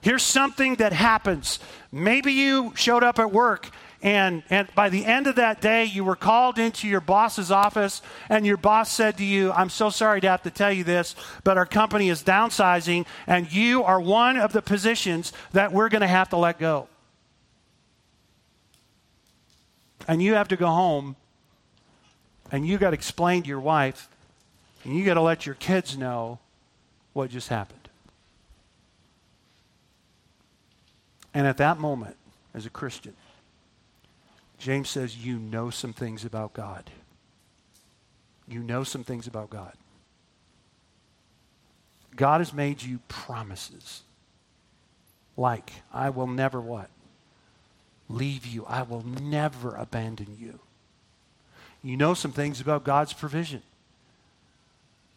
[0.00, 1.60] Here's something that happens.
[1.92, 3.70] Maybe you showed up at work
[4.02, 8.02] and, and by the end of that day, you were called into your boss's office,
[8.28, 11.14] and your boss said to you, I'm so sorry to have to tell you this,
[11.44, 16.00] but our company is downsizing, and you are one of the positions that we're going
[16.00, 16.88] to have to let go.
[20.08, 21.16] and you have to go home
[22.50, 24.08] and you got to explain to your wife
[24.84, 26.38] and you got to let your kids know
[27.12, 27.88] what just happened.
[31.34, 32.16] And at that moment,
[32.54, 33.14] as a Christian,
[34.58, 36.90] James says, You know some things about God.
[38.46, 39.72] You know some things about God.
[42.14, 44.02] God has made you promises.
[45.36, 46.90] Like, I will never what?
[48.12, 48.64] leave you.
[48.66, 50.58] I will never abandon you.
[51.82, 53.62] You know some things about God's provision.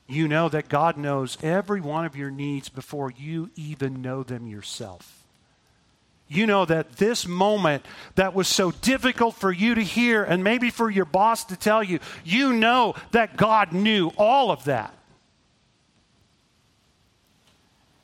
[0.07, 4.47] You know that God knows every one of your needs before you even know them
[4.47, 5.23] yourself.
[6.27, 10.69] You know that this moment that was so difficult for you to hear and maybe
[10.69, 14.93] for your boss to tell you, you know that God knew all of that.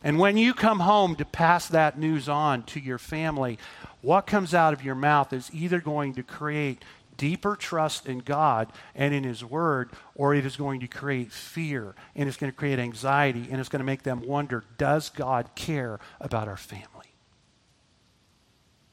[0.04, 3.60] And when you come home to pass that news on to your family,
[4.02, 6.84] what comes out of your mouth is either going to create
[7.22, 11.94] deeper trust in God and in His Word, or it is going to create fear
[12.16, 15.52] and it's going to create anxiety and it's going to make them wonder does God
[15.54, 17.14] care about our family?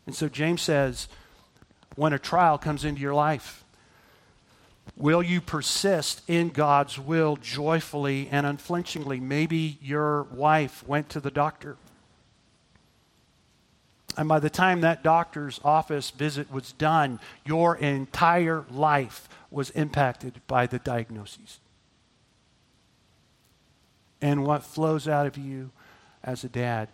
[0.05, 1.09] And so James says,
[1.97, 3.65] when a trial comes into your life,
[4.97, 9.21] Will you persist in God's will joyfully and unflinchingly?
[9.21, 11.77] Maybe your wife went to the doctor
[14.19, 20.41] and by the time that doctor's office visit was done, your entire life was impacted
[20.49, 21.61] by the diagnoses.
[24.21, 25.71] And what flows out of you
[26.25, 26.89] as a dad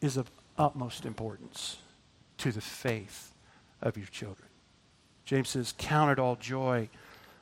[0.00, 1.76] is of utmost importance
[2.38, 3.34] to the faith
[3.82, 4.48] of your children.
[5.26, 6.88] James says, Count it all joy,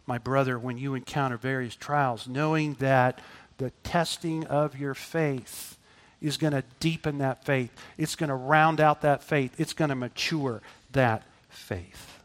[0.07, 3.21] my brother, when you encounter various trials, knowing that
[3.59, 5.76] the testing of your faith
[6.21, 7.71] is going to deepen that faith.
[7.99, 9.59] It's going to round out that faith.
[9.59, 12.21] It's going to mature that faith.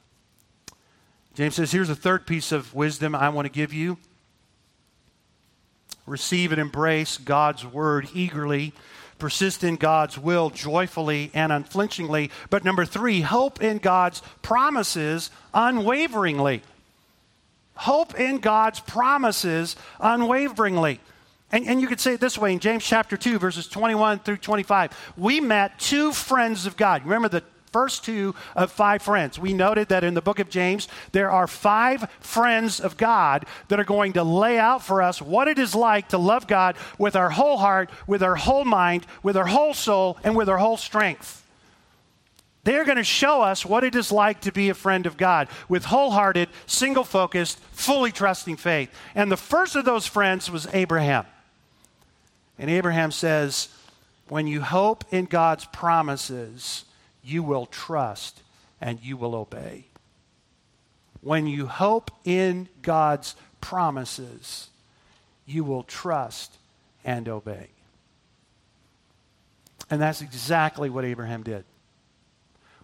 [1.34, 3.98] James says, here's a third piece of wisdom I want to give you.
[6.06, 8.74] Receive and embrace God's word eagerly.
[9.20, 12.32] Persist in God's will joyfully and unflinchingly.
[12.50, 16.64] But number three, hope in God's promises unwaveringly.
[17.76, 21.00] Hope in God's promises unwaveringly.
[21.52, 24.38] And, and you could say it this way in James chapter 2, verses 21 through
[24.38, 25.14] 25.
[25.18, 27.04] We met two friends of God.
[27.04, 29.40] Remember the first two of five friends.
[29.40, 33.80] We noted that in the book of James, there are five friends of God that
[33.80, 37.16] are going to lay out for us what it is like to love God with
[37.16, 40.78] our whole heart, with our whole mind, with our whole soul, and with our whole
[40.78, 41.38] strength.
[42.64, 45.48] They're going to show us what it is like to be a friend of God
[45.68, 48.94] with wholehearted, single focused, fully trusting faith.
[49.16, 51.26] And the first of those friends was Abraham.
[52.62, 53.70] And Abraham says,
[54.30, 56.86] when you hope in God's promises,
[57.24, 58.44] you will trust
[58.80, 59.88] and you will obey.
[61.22, 64.70] When you hope in God's promises,
[65.48, 66.56] you will trust
[67.04, 67.70] and obey.
[69.90, 71.66] And that's exactly what Abraham did.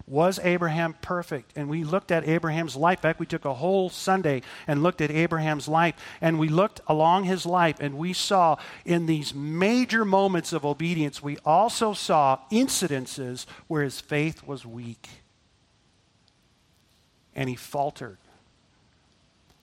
[0.09, 1.51] Was Abraham perfect?
[1.57, 3.01] And we looked at Abraham's life.
[3.01, 5.95] Fact, we took a whole Sunday and looked at Abraham's life.
[6.21, 8.55] And we looked along his life and we saw
[8.85, 15.09] in these major moments of obedience, we also saw incidences where his faith was weak
[17.35, 18.17] and he faltered.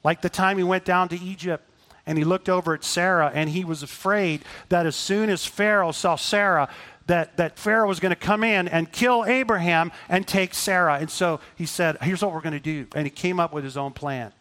[0.05, 1.66] Like the time he went down to Egypt
[2.07, 5.92] and he looked over at Sarah and he was afraid that as soon as Pharaoh
[5.92, 6.68] saw Sarah,
[7.07, 10.98] that, that Pharaoh was going to come in and kill Abraham and take Sarah.
[10.98, 12.86] And so he said, Here's what we're going to do.
[12.94, 14.32] And he came up with his own plan.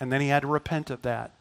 [0.00, 1.32] And then he had to repent of that.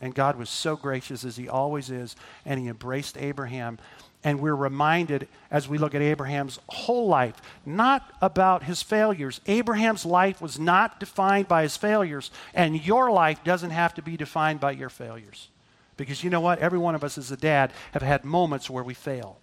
[0.00, 3.78] And God was so gracious, as he always is, and he embraced Abraham.
[4.24, 9.40] And we're reminded as we look at Abraham's whole life, not about his failures.
[9.46, 14.16] Abraham's life was not defined by his failures, and your life doesn't have to be
[14.16, 15.48] defined by your failures.
[16.00, 16.58] Because you know what?
[16.60, 19.38] Every one of us as a dad have had moments where we fail.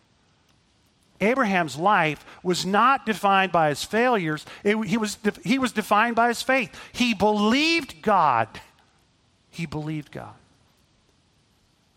[1.21, 6.27] Abraham's life was not defined by his failures, it, he, was, he was defined by
[6.27, 6.69] his faith.
[6.91, 8.47] He believed God.
[9.49, 10.33] He believed God.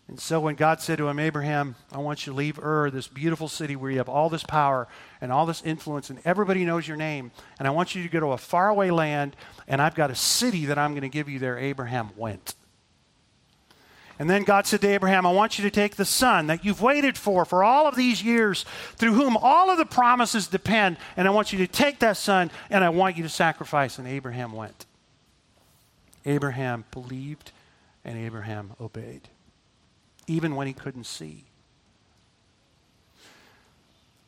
[0.07, 3.07] And so when God said to him, Abraham, I want you to leave Ur, this
[3.07, 4.87] beautiful city where you have all this power
[5.21, 8.19] and all this influence, and everybody knows your name, and I want you to go
[8.19, 9.35] to a faraway land,
[9.67, 11.57] and I've got a city that I'm going to give you there.
[11.57, 12.55] Abraham went.
[14.21, 16.79] And then God said to Abraham, I want you to take the son that you've
[16.79, 18.65] waited for for all of these years,
[18.95, 22.51] through whom all of the promises depend, and I want you to take that son
[22.69, 23.97] and I want you to sacrifice.
[23.97, 24.85] And Abraham went.
[26.23, 27.51] Abraham believed
[28.05, 29.27] and Abraham obeyed,
[30.27, 31.45] even when he couldn't see.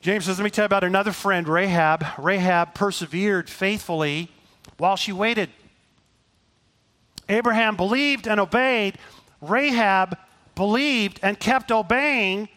[0.02, 2.04] James says, Let me tell you about another friend, Rahab.
[2.18, 4.32] Rahab persevered faithfully
[4.80, 5.52] while she waited.
[7.30, 8.98] Abraham believed and obeyed
[9.50, 10.18] Rahab
[10.56, 12.50] believed and kept obeying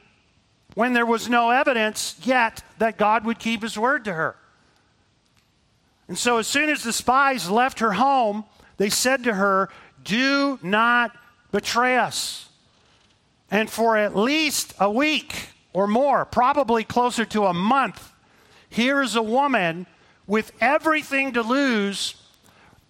[0.75, 4.37] when there was no evidence yet that God would keep his word to her.
[6.09, 8.45] And so, as soon as the spies left her home,
[8.77, 9.71] they said to her,
[10.05, 11.17] Do not
[11.51, 12.49] betray us.
[13.51, 18.13] And for at least a week or more, probably closer to a month,
[18.69, 19.87] here is a woman
[20.27, 22.15] with everything to lose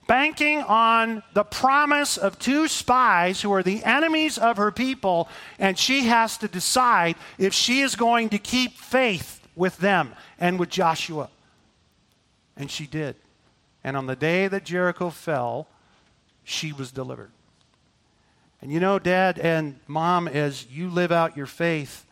[0.07, 5.29] banking on the promise of two spies who are the enemies of her people,
[5.59, 10.59] and she has to decide if she is going to keep faith with them and
[10.59, 11.29] with Joshua.
[12.57, 13.17] And she did.
[13.85, 15.67] And on the day that Jericho fell,
[16.45, 17.31] she was delivered.
[18.63, 22.05] And you know, Dad and Mom, as you live out your faith,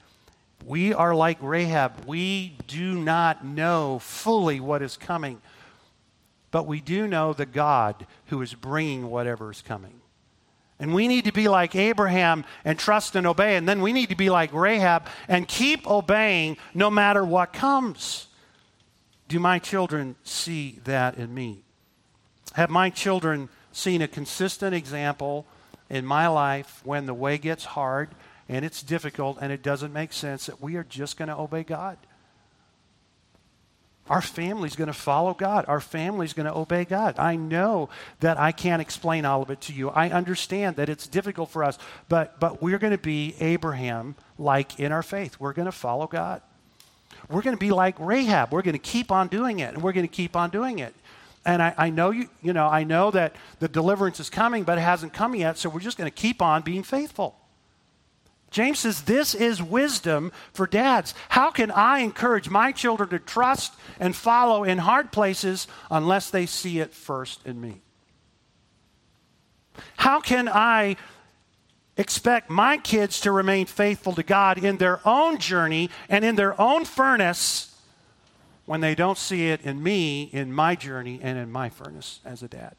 [0.65, 2.05] we are like Rahab.
[2.07, 5.41] We do not know fully what is coming
[6.55, 10.01] but we do know the God who is bringing whatever is coming.
[10.79, 13.57] And we need to be like Abraham and trust and obey.
[13.57, 18.29] And then we need to be like Rahab and keep obeying no matter what comes.
[19.27, 21.65] Do my children see that in me?
[22.53, 25.47] Have my children seen a consistent example
[25.91, 28.11] in my life when the way gets hard
[28.49, 31.65] and it's difficult and it doesn't make sense that we are just going to obey
[31.65, 31.99] God?
[34.11, 35.65] Our family's going to follow God.
[35.67, 37.19] Our family's going to obey God.
[37.19, 37.89] I know
[38.21, 39.89] that I can't explain all of it to you.
[39.89, 41.79] I understand that it's difficult for us,
[42.11, 45.41] but, but we're going to be Abraham like in our faith.
[45.41, 46.43] We're going to follow God.
[47.31, 48.53] We're going to be like Rahab.
[48.53, 50.95] We're going to keep on doing it, and we're going to keep on doing it.
[51.47, 54.77] And I, I know you, you know, I know that the deliverance is coming, but
[54.77, 57.37] it hasn't come yet, so we're just going to keep on being faithful.
[58.55, 61.13] James says this is wisdom for dads.
[61.29, 66.47] How can I encourage my children to trust and follow in hard places unless they
[66.47, 67.81] see it first in me?
[69.97, 70.95] How can I
[71.97, 76.59] expect my kids to remain faithful to God in their own journey and in their
[76.61, 77.75] own furnace
[78.67, 82.41] when they don't see it in me, in my journey, and in my furnace as
[82.45, 82.77] a dad?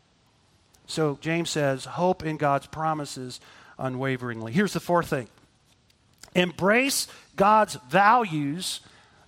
[0.87, 3.41] So James says, hope in God's promises
[3.77, 4.53] unwaveringly.
[4.53, 5.27] Here's the fourth thing
[6.35, 8.81] Embrace God's values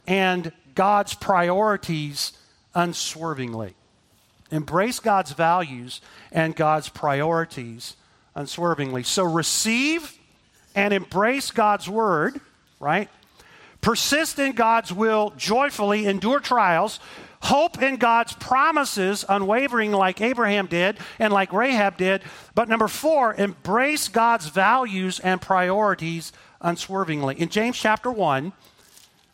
[0.05, 2.34] and God's priorities
[2.76, 3.74] unswervingly.
[4.51, 6.01] Embrace God's values
[6.32, 7.95] and God's priorities
[8.36, 9.03] unswervingly.
[9.03, 10.18] So receive
[10.76, 12.39] and embrace God's word,
[12.80, 13.10] right?
[13.82, 16.99] Persist in God's will joyfully, endure trials,
[17.42, 22.22] hope in God's promises unwavering, like Abraham did and like Rahab did.
[22.56, 27.40] But number four, embrace God's values and priorities unswervingly.
[27.40, 28.54] In James chapter 1,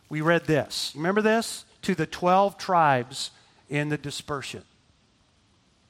[0.09, 0.91] we read this.
[0.95, 1.65] Remember this?
[1.83, 3.31] To the 12 tribes
[3.69, 4.63] in the dispersion.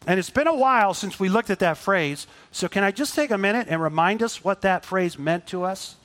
[0.05, 3.15] And it's been a while since we looked at that phrase, so can I just
[3.15, 5.95] take a minute and remind us what that phrase meant to us?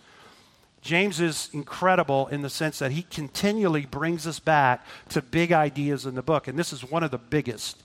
[0.81, 6.07] James is incredible in the sense that he continually brings us back to big ideas
[6.07, 7.83] in the book, and this is one of the biggest.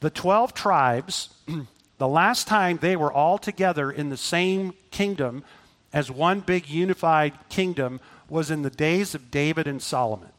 [0.00, 1.34] The 12 tribes,
[1.98, 5.44] the last time they were all together in the same kingdom
[5.92, 10.30] as one big unified kingdom was in the days of David and Solomon.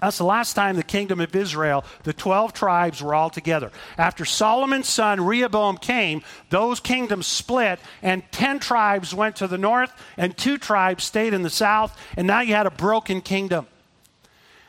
[0.00, 3.70] That's the last time the kingdom of Israel, the 12 tribes were all together.
[3.96, 9.92] After Solomon's son Rehoboam came, those kingdoms split, and 10 tribes went to the north,
[10.16, 13.68] and two tribes stayed in the south, and now you had a broken kingdom.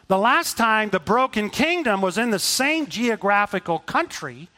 [0.08, 4.50] The last time the broken kingdom was in the same geographical country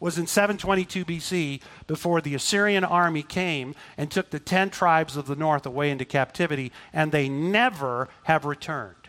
[0.00, 5.26] was in 722 BC before the Assyrian army came and took the 10 tribes of
[5.26, 8.99] the north away into captivity, and they never have returned.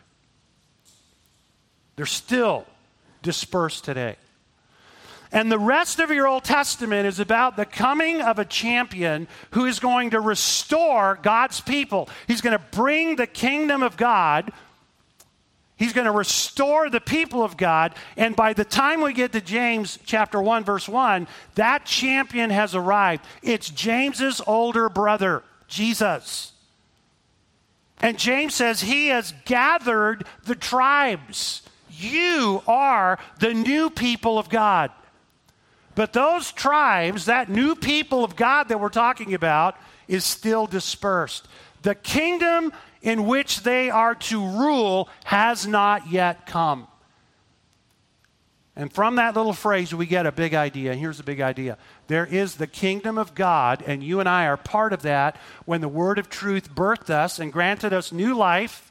[1.96, 2.66] They're still
[3.22, 4.16] dispersed today.
[5.32, 9.66] And the rest of your Old Testament is about the coming of a champion who
[9.66, 12.10] is going to restore God's people.
[12.28, 14.52] He's going to bring the kingdom of God.
[15.78, 17.96] He's going to restore the people of God.
[18.18, 22.76] And by the time we get to James chapter 1, verse 1, that champion has
[22.76, 23.26] arrived.
[23.42, 26.52] It's James's older brother, Jesus.
[28.02, 31.62] And James says he has gathered the tribes.
[32.02, 34.92] You are the new people of God.
[35.96, 39.76] But those tribes, that new people of God that we're talking about,
[40.08, 41.48] is still dispersed.
[41.82, 42.72] The kingdom
[43.02, 46.88] in which they are to rule has not yet come.
[48.76, 50.96] And from that little phrase, we get a big idea.
[50.96, 51.78] Here's the big idea
[52.08, 55.36] there is the kingdom of God, and you and I are part of that
[55.66, 58.91] when the word of truth birthed us and granted us new life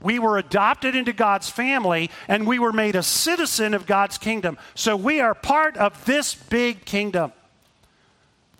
[0.00, 4.58] we were adopted into God's family and we were made a citizen of God's kingdom.
[4.74, 7.32] So we are part of this big kingdom.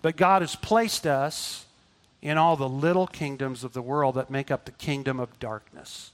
[0.03, 1.67] But God has placed us
[2.21, 6.11] in all the little kingdoms of the world that make up the kingdom of darkness.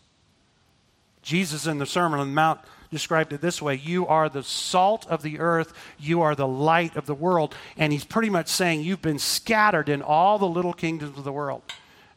[1.23, 2.61] Jesus in the Sermon on the Mount
[2.91, 6.97] described it this way You are the salt of the earth, you are the light
[6.97, 7.55] of the world.
[7.79, 11.33] And he's pretty much saying you've been scattered in all the little kingdoms of the
[11.33, 11.63] world.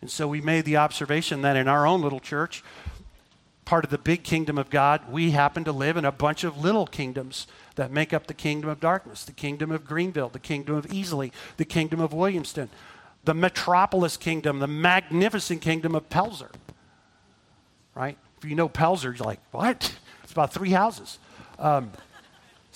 [0.02, 2.64] And so we made the observation that in our own little church,
[3.68, 6.58] part of the big kingdom of God, we happen to live in a bunch of
[6.58, 10.74] little kingdoms that make up the kingdom of darkness the kingdom of Greenville, the kingdom
[10.76, 12.70] of Easley, the kingdom of Williamston,
[13.26, 16.50] the metropolis kingdom, the magnificent kingdom of Pelzer.
[17.94, 18.18] Right?
[18.38, 19.94] If you know Pelzer, you're like, what?
[20.24, 21.20] It's about three houses.
[21.60, 21.92] Um,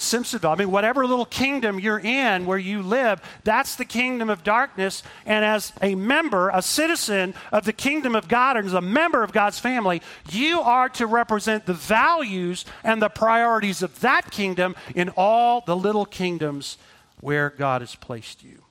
[0.01, 0.53] Simpsonville.
[0.53, 5.03] I mean, whatever little kingdom you're in where you live, that's the kingdom of darkness.
[5.25, 9.23] And as a member, a citizen of the kingdom of God, and as a member
[9.23, 14.75] of God's family, you are to represent the values and the priorities of that kingdom
[14.95, 16.77] in all the little kingdoms
[17.19, 18.63] where God has placed you.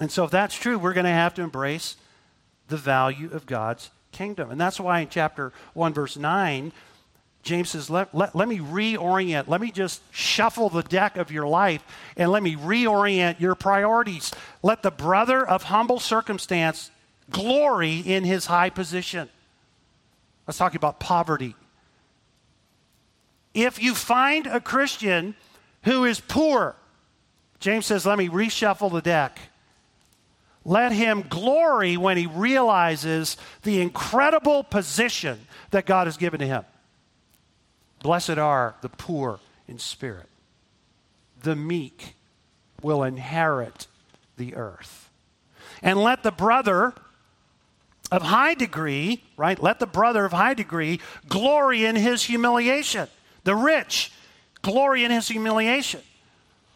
[0.00, 1.96] And so, if that's true, we're going to have to embrace
[2.68, 4.50] the value of God's kingdom.
[4.50, 6.72] And that's why in chapter 1, verse 9,
[7.48, 9.48] James says, let, let, let me reorient.
[9.48, 11.82] Let me just shuffle the deck of your life
[12.14, 14.32] and let me reorient your priorities.
[14.62, 16.90] Let the brother of humble circumstance
[17.30, 19.30] glory in his high position.
[20.46, 21.56] Let's talk about poverty.
[23.54, 25.34] If you find a Christian
[25.84, 26.76] who is poor,
[27.60, 29.38] James says, let me reshuffle the deck.
[30.66, 35.38] Let him glory when he realizes the incredible position
[35.70, 36.64] that God has given to him.
[38.02, 40.28] Blessed are the poor in spirit.
[41.42, 42.14] The meek
[42.82, 43.86] will inherit
[44.36, 45.10] the earth.
[45.82, 46.94] And let the brother
[48.10, 49.62] of high degree, right?
[49.62, 53.08] Let the brother of high degree glory in his humiliation.
[53.44, 54.12] The rich
[54.62, 56.00] glory in his humiliation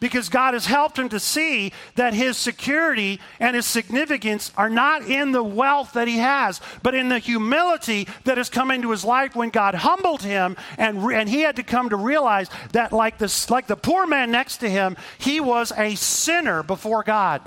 [0.03, 5.03] because God has helped him to see that his security and his significance are not
[5.03, 9.05] in the wealth that he has, but in the humility that has come into his
[9.05, 13.17] life when God humbled him and, and he had to come to realize that, like,
[13.17, 17.41] this, like the poor man next to him, he was a sinner before God.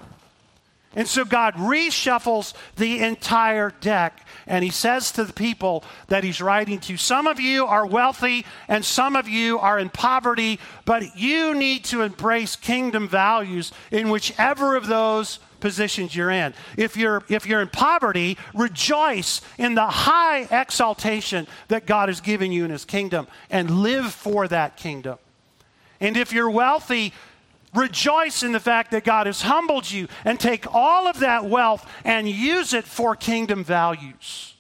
[0.97, 4.27] And so God reshuffles the entire deck.
[4.47, 8.47] And he says to the people that he's writing to, Some of you are wealthy
[8.67, 14.09] and some of you are in poverty, but you need to embrace kingdom values in
[14.09, 16.55] whichever of those positions you're in.
[16.79, 22.53] If you're, if you're in poverty, rejoice in the high exaltation that God has given
[22.53, 25.19] you in his kingdom and live for that kingdom.
[26.01, 27.13] And if you're wealthy,
[27.77, 31.89] Rejoice in the fact that God has humbled you and take all of that wealth
[32.05, 34.55] and use it for kingdom values.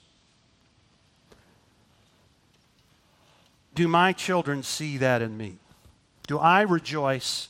[3.74, 5.56] Do my children see that in me?
[6.26, 7.48] Do I rejoice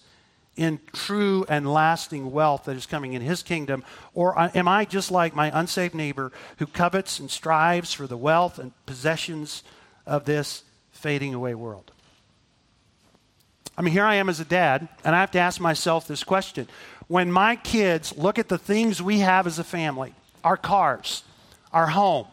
[0.56, 3.84] in true and lasting wealth that is coming in his kingdom?
[4.14, 8.16] Or uh, am I just like my unsaved neighbor who covets and strives for the
[8.16, 9.62] wealth and possessions
[10.06, 10.62] of this
[10.92, 11.92] fading away world?
[13.76, 16.24] I mean, here I am as a dad, and I have to ask myself this
[16.24, 16.66] question.
[17.08, 21.22] When my kids look at the things we have as a family, our cars,
[21.72, 22.26] our home,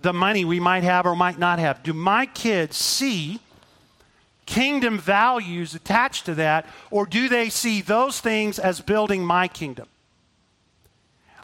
[0.00, 3.40] the money we might have or might not have, do my kids see
[4.46, 9.86] kingdom values attached to that, or do they see those things as building my kingdom?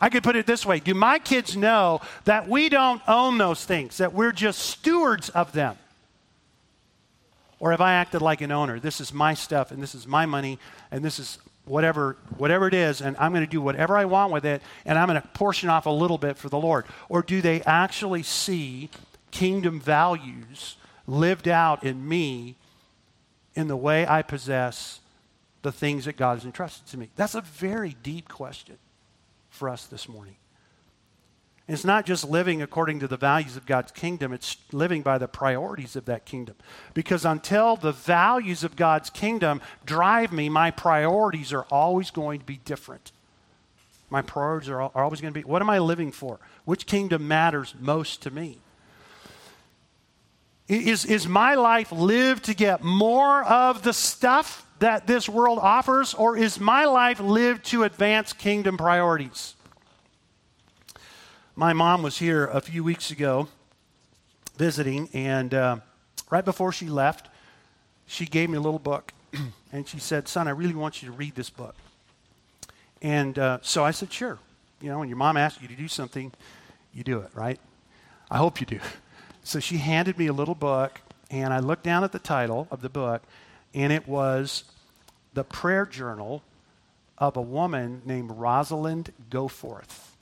[0.01, 3.65] I could put it this way Do my kids know that we don't own those
[3.65, 5.77] things, that we're just stewards of them?
[7.65, 8.79] Or have I acted like an owner?
[8.79, 10.59] This is my stuff, and this is my money,
[10.91, 14.35] and this is whatever, whatever it is, and I'm going to do whatever I want
[14.35, 16.85] with it, and I'm going to portion off a little bit for the Lord?
[17.09, 18.91] Or do they actually see
[19.31, 22.57] kingdom values lived out in me
[23.55, 25.01] in the way I possess
[25.63, 27.09] the things that God has entrusted to me?
[27.17, 28.77] That's a very deep question
[29.49, 30.37] for us this morning.
[31.67, 35.29] It's not just living according to the values of God's kingdom, it's living by the
[35.29, 36.57] priorities of that kingdom.
[36.93, 42.45] Because until the values of God's kingdom drive me, my priorities are always going to
[42.45, 43.13] be different.
[44.11, 46.39] My priorities are, are always going to be what am I living for?
[46.67, 48.59] Which kingdom matters most to me?
[50.69, 56.15] Is, is my life lived to get more of the stuff that this world offers,
[56.15, 59.57] or is my life lived to advance kingdom priorities?
[61.57, 63.47] My mom was here a few weeks ago
[64.57, 65.77] visiting, and uh,
[66.29, 67.29] right before she left,
[68.09, 69.13] she gave me a little book,
[69.73, 71.77] and she said, Son, I really want you to read this book.
[73.01, 74.41] And uh, so I said, Sure.
[74.81, 76.33] You know, when your mom asks you to do something,
[76.93, 77.61] you do it, right?
[78.33, 78.81] I hope you do.
[79.47, 82.81] So she handed me a little book, and I looked down at the title of
[82.81, 83.23] the book,
[83.75, 84.65] and it was
[85.35, 86.43] The Prayer Journal
[87.19, 90.14] of a Woman Named Rosalind Goforth.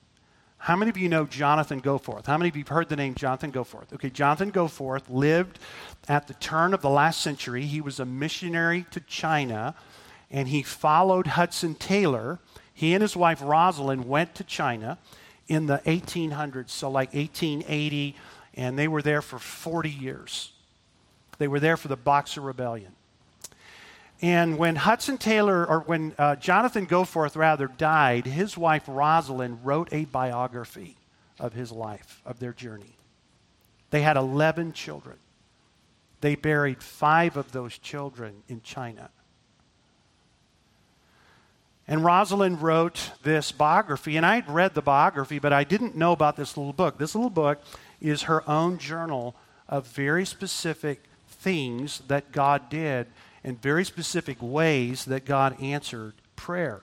[0.62, 2.26] How many of you know Jonathan Goforth?
[2.26, 3.92] How many of you have heard the name Jonathan Goforth?
[3.92, 5.58] Okay, Jonathan Goforth lived
[6.08, 7.64] at the turn of the last century.
[7.66, 9.74] He was a missionary to China,
[10.30, 12.38] and he followed Hudson Taylor.
[12.72, 14.98] He and his wife Rosalind went to China
[15.48, 18.14] in the 1800s, so like 1880
[18.54, 20.52] and they were there for 40 years.
[21.38, 22.92] They were there for the Boxer Rebellion.
[24.22, 29.88] And when Hudson Taylor, or when uh, Jonathan Goforth rather died, his wife Rosalind wrote
[29.90, 30.96] a biography
[31.40, 32.96] of his life, of their journey.
[33.90, 35.16] They had 11 children.
[36.20, 39.10] They buried five of those children in China.
[41.88, 46.12] And Rosalind wrote this biography, and I had read the biography, but I didn't know
[46.12, 46.96] about this little book.
[46.96, 47.60] This little book
[48.00, 49.34] is her own journal
[49.68, 53.08] of very specific things that God did
[53.44, 56.82] and very specific ways that God answered prayer.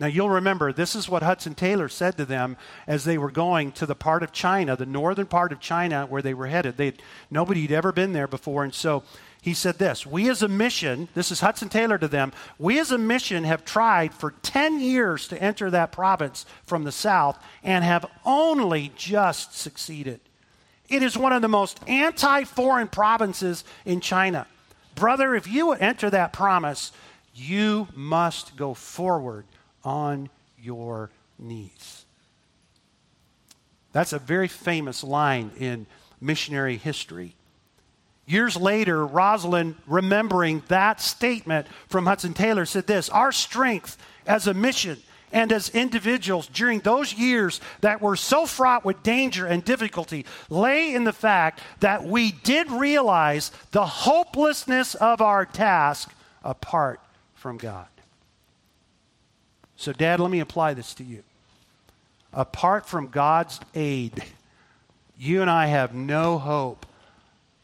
[0.00, 2.56] Now, you'll remember this is what Hudson Taylor said to them
[2.86, 6.22] as they were going to the part of China, the northern part of China where
[6.22, 6.78] they were headed.
[6.78, 8.64] They'd, nobody had ever been there before.
[8.64, 9.02] And so
[9.42, 12.90] he said this We as a mission, this is Hudson Taylor to them, we as
[12.90, 17.84] a mission have tried for 10 years to enter that province from the south and
[17.84, 20.20] have only just succeeded.
[20.88, 24.46] It is one of the most anti foreign provinces in China.
[25.00, 26.92] Brother, if you enter that promise,
[27.34, 29.46] you must go forward
[29.82, 30.28] on
[30.58, 32.04] your knees.
[33.92, 35.86] That's a very famous line in
[36.20, 37.34] missionary history.
[38.26, 43.96] Years later, Rosalind, remembering that statement from Hudson Taylor, said this Our strength
[44.26, 44.98] as a mission
[45.32, 50.94] and as individuals during those years that were so fraught with danger and difficulty lay
[50.94, 56.12] in the fact that we did realize the hopelessness of our task
[56.42, 57.00] apart
[57.34, 57.86] from God.
[59.76, 61.22] So, Dad, let me apply this to you.
[62.32, 64.22] Apart from God's aid,
[65.18, 66.86] you and I have no hope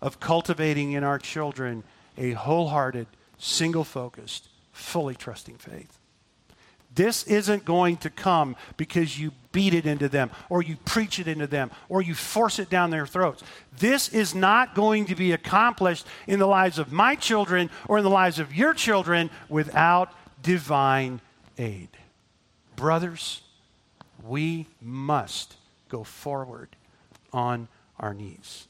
[0.01, 1.85] of cultivating in our children
[2.17, 3.07] a wholehearted,
[3.39, 5.96] single focused, fully trusting faith.
[6.97, 11.29] This isn't going to come because you beat it into them or you preach it
[11.29, 13.43] into them or you force it down their throats.
[13.79, 18.05] This is not going to be accomplished in the lives of my children or in
[18.05, 21.21] the lives of your children without divine
[21.59, 21.91] aid.
[22.77, 23.43] Brothers,
[24.27, 25.57] we must
[25.89, 26.71] go forward
[27.33, 27.69] on
[28.01, 28.69] our knees.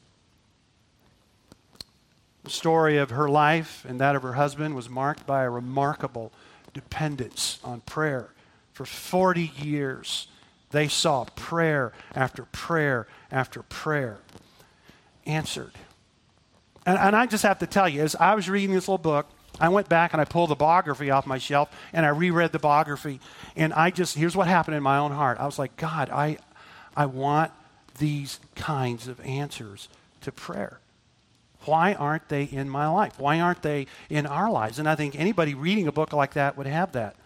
[2.43, 6.33] The story of her life and that of her husband was marked by a remarkable
[6.77, 8.29] dependence on prayer.
[8.73, 10.29] For 40 years,
[10.71, 14.19] they saw prayer after prayer after prayer
[15.25, 15.73] answered.
[16.85, 19.27] And, and I just have to tell you, as I was reading this little book,
[19.59, 22.59] I went back and I pulled the biography off my shelf and I reread the
[22.59, 23.21] biography.
[23.57, 25.39] And I just, here's what happened in my own heart.
[25.41, 26.37] I was like, God, I,
[26.95, 27.53] I want
[27.99, 29.89] these kinds of answers
[30.21, 30.81] to prayer.
[31.67, 33.19] Why aren't they in my life?
[33.19, 34.79] Why aren't they in our lives?
[34.79, 37.17] And I think anybody reading a book like that would have that.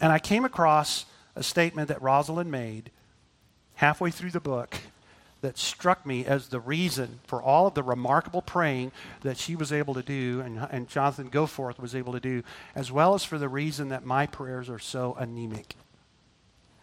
[0.00, 2.90] And I came across a statement that Rosalind made
[3.76, 4.76] halfway through the book
[5.42, 8.90] that struck me as the reason for all of the remarkable praying
[9.20, 12.42] that she was able to do and, and Jonathan Goforth was able to do,
[12.74, 15.74] as well as for the reason that my prayers are so anemic.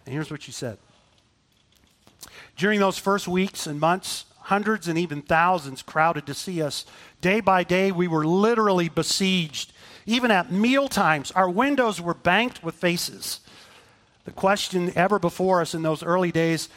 [0.06, 0.78] And here's what she said
[2.56, 6.86] During those first weeks and months, hundreds and even thousands crowded to see us.
[7.22, 9.72] Day by day, we were literally besieged.
[10.06, 13.40] Even at meal times, our windows were banked with faces.
[14.26, 16.70] The question ever before us in those early days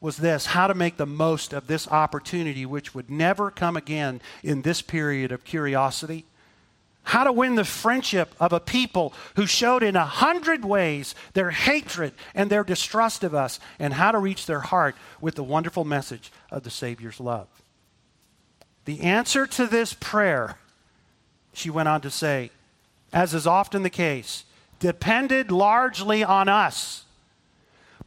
[0.00, 4.20] was this how to make the most of this opportunity, which would never come again
[4.42, 6.24] in this period of curiosity.
[7.02, 11.50] How to win the friendship of a people who showed in a hundred ways their
[11.50, 15.84] hatred and their distrust of us, and how to reach their heart with the wonderful
[15.84, 17.48] message of the Savior's love.
[18.84, 20.56] The answer to this prayer,
[21.52, 22.50] she went on to say,
[23.12, 24.44] as is often the case,
[24.78, 27.04] depended largely on us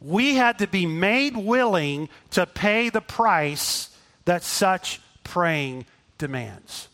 [0.04, 3.88] we had to be made willing to pay the price
[4.26, 5.86] that such praying
[6.18, 6.88] demands.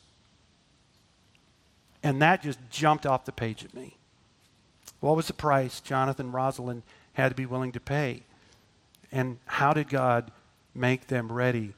[2.03, 3.97] And that just jumped off the page at me.
[5.01, 6.83] What was the price Jonathan Rosalind
[7.15, 8.23] had to be willing to pay?
[9.13, 10.31] And how did God
[10.75, 11.75] make them ready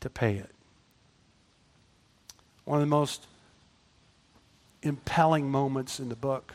[0.00, 0.50] to pay it?
[2.64, 3.26] One of the most
[4.82, 6.54] impelling moments in the book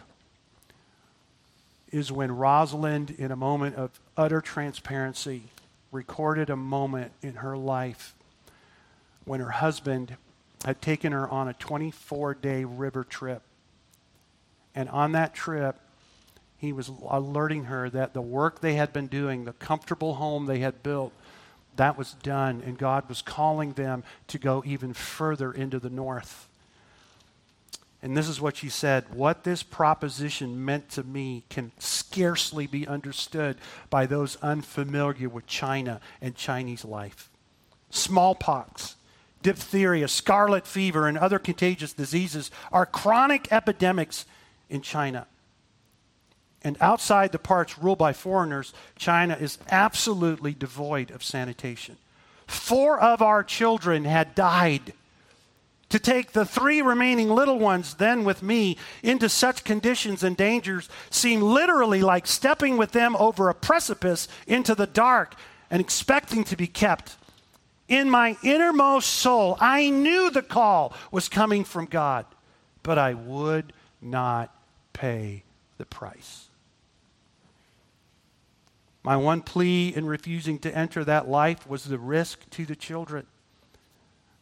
[1.91, 5.43] is when Rosalind, in a moment of utter transparency,
[5.91, 8.13] recorded a moment in her life
[9.25, 10.17] when her husband
[10.65, 13.41] had taken her on a 24 day river trip.
[14.75, 15.77] And on that trip,
[16.57, 20.59] he was alerting her that the work they had been doing, the comfortable home they
[20.59, 21.13] had built,
[21.75, 22.63] that was done.
[22.65, 26.47] And God was calling them to go even further into the north.
[28.01, 32.87] And this is what she said What this proposition meant to me can scarcely be
[32.87, 33.57] understood
[33.89, 37.29] by those unfamiliar with China and Chinese life.
[37.89, 38.96] Smallpox,
[39.41, 44.25] diphtheria, scarlet fever, and other contagious diseases are chronic epidemics
[44.69, 45.27] in China.
[46.63, 51.97] And outside the parts ruled by foreigners, China is absolutely devoid of sanitation.
[52.47, 54.93] Four of our children had died
[55.89, 60.89] to take the three remaining little ones then with me into such conditions and dangers
[61.09, 65.35] seemed literally like stepping with them over a precipice into the dark
[65.69, 67.15] and expecting to be kept.
[67.87, 72.25] In my innermost soul, I knew the call was coming from God,
[72.83, 73.71] but I would
[74.01, 74.53] not
[74.93, 75.43] pay
[75.77, 76.49] the price.
[79.03, 83.25] My one plea in refusing to enter that life was the risk to the children.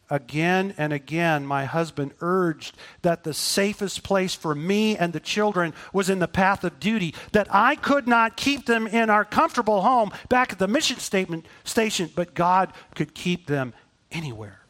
[0.08, 5.74] Again and again, my husband urged that the safest place for me and the children
[5.92, 9.80] was in the path of duty, that I could not keep them in our comfortable
[9.80, 13.74] home back at the mission statement station, but God could keep them
[14.12, 14.60] anywhere.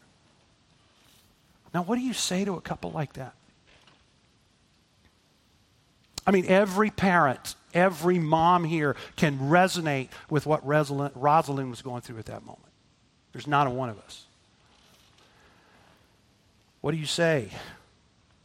[1.74, 3.34] Now, what do you say to a couple like that?
[6.26, 12.18] I mean, every parent, every mom here can resonate with what Rosalind was going through
[12.18, 12.72] at that moment.
[13.32, 14.25] There's not a one of us.
[16.86, 17.48] What do you say?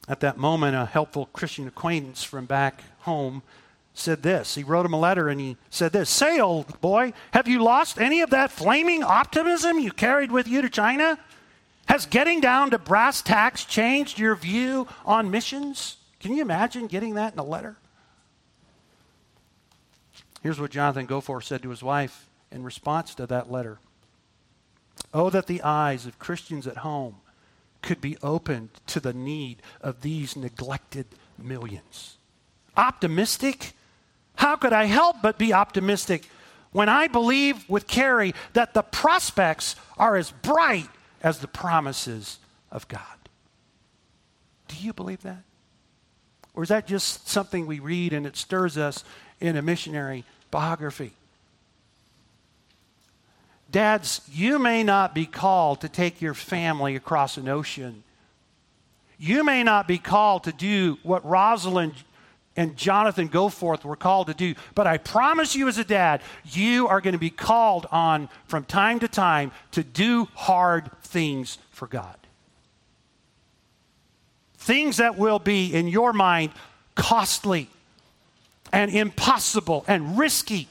[0.08, 3.44] At that moment, a helpful Christian acquaintance from back home
[3.94, 4.56] said this.
[4.56, 8.02] He wrote him a letter and he said this Say, old boy, have you lost
[8.02, 11.20] any of that flaming optimism you carried with you to China?
[11.86, 15.98] Has getting down to brass tacks changed your view on missions?
[16.20, 17.78] Can you imagine getting that in a letter?
[20.42, 23.78] Here's what Jonathan Goforth said to his wife in response to that letter
[25.14, 27.18] Oh, that the eyes of Christians at home
[27.82, 31.08] could be opened to the need of these neglected
[31.38, 32.18] millions.
[32.78, 33.74] Optimistic?
[34.36, 36.30] How could I help but be optimistic
[36.72, 40.90] when I believe with Carey that the prospects are as bright
[41.22, 42.40] as the promises
[42.72, 43.04] of God?
[44.68, 45.44] Do you believe that?
[46.54, 49.04] Or is that just something we read and it stirs us
[49.40, 51.14] in a missionary biography?
[53.72, 58.04] Dads, you may not be called to take your family across an ocean.
[59.18, 61.94] You may not be called to do what Rosalind
[62.58, 66.90] and Jonathan Goforth were called to do, but I promise you as a dad, you
[66.90, 71.88] are going to be called on from time to time to do hard things for
[71.88, 72.18] God.
[74.62, 76.52] things that will be, in your mind,
[76.96, 77.68] costly
[78.72, 80.68] and impossible and risky.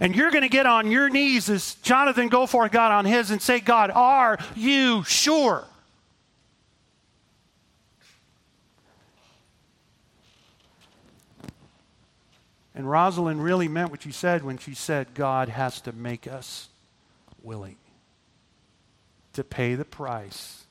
[0.00, 3.40] And you're going to get on your knees as Jonathan Goforth got on his and
[3.40, 5.66] say, God, are you sure?
[12.74, 16.68] And Rosalind really meant what she said when she said, God has to make us
[17.42, 17.76] willing
[19.34, 20.64] to pay the price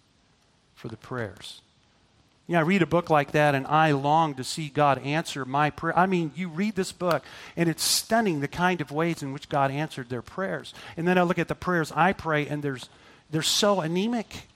[0.74, 1.62] for the prayers.
[2.50, 5.46] You know, I read a book like that and I long to see God answer
[5.46, 5.96] my prayer.
[5.96, 7.24] I mean, you read this book
[7.56, 10.74] and it's stunning the kind of ways in which God answered their prayers.
[10.98, 12.90] And then I look at the prayers I pray and there's,
[13.30, 14.48] they're so anemic.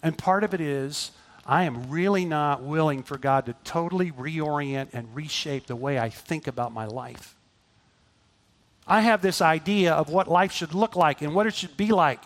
[0.00, 1.10] And part of it is
[1.44, 6.10] I am really not willing for God to totally reorient and reshape the way I
[6.10, 7.34] think about my life.
[8.86, 11.88] I have this idea of what life should look like and what it should be
[11.88, 12.20] like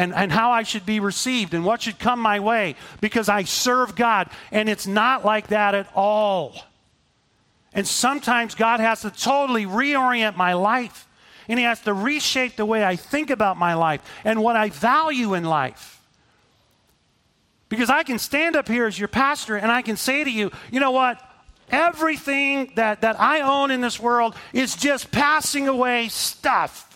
[0.00, 3.44] and, and how I should be received and what should come my way because I
[3.44, 4.30] serve God.
[4.50, 6.54] And it's not like that at all.
[7.74, 11.06] And sometimes God has to totally reorient my life.
[11.48, 14.70] And He has to reshape the way I think about my life and what I
[14.70, 16.00] value in life.
[17.68, 20.50] Because I can stand up here as your pastor and I can say to you,
[20.72, 21.20] you know what?
[21.70, 26.89] Everything that, that I own in this world is just passing away stuff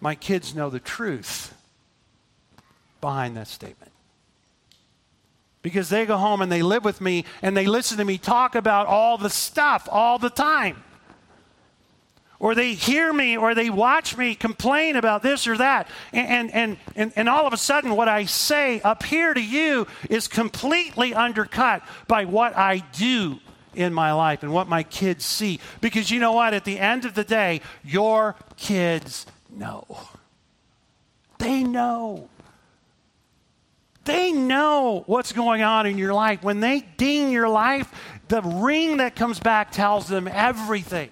[0.00, 1.54] my kids know the truth
[3.00, 3.92] behind that statement.
[5.62, 8.54] Because they go home and they live with me and they listen to me talk
[8.54, 10.82] about all the stuff all the time.
[12.38, 15.86] Or they hear me or they watch me complain about this or that.
[16.14, 19.86] And, and, and, and all of a sudden, what I say up here to you
[20.08, 23.38] is completely undercut by what I do
[23.74, 25.60] in my life and what my kids see.
[25.82, 26.54] Because you know what?
[26.54, 29.84] At the end of the day, your kids know.
[31.38, 32.28] They know.
[34.04, 36.42] They know what's going on in your life.
[36.42, 37.92] When they ding your life,
[38.28, 41.10] the ring that comes back tells them everything.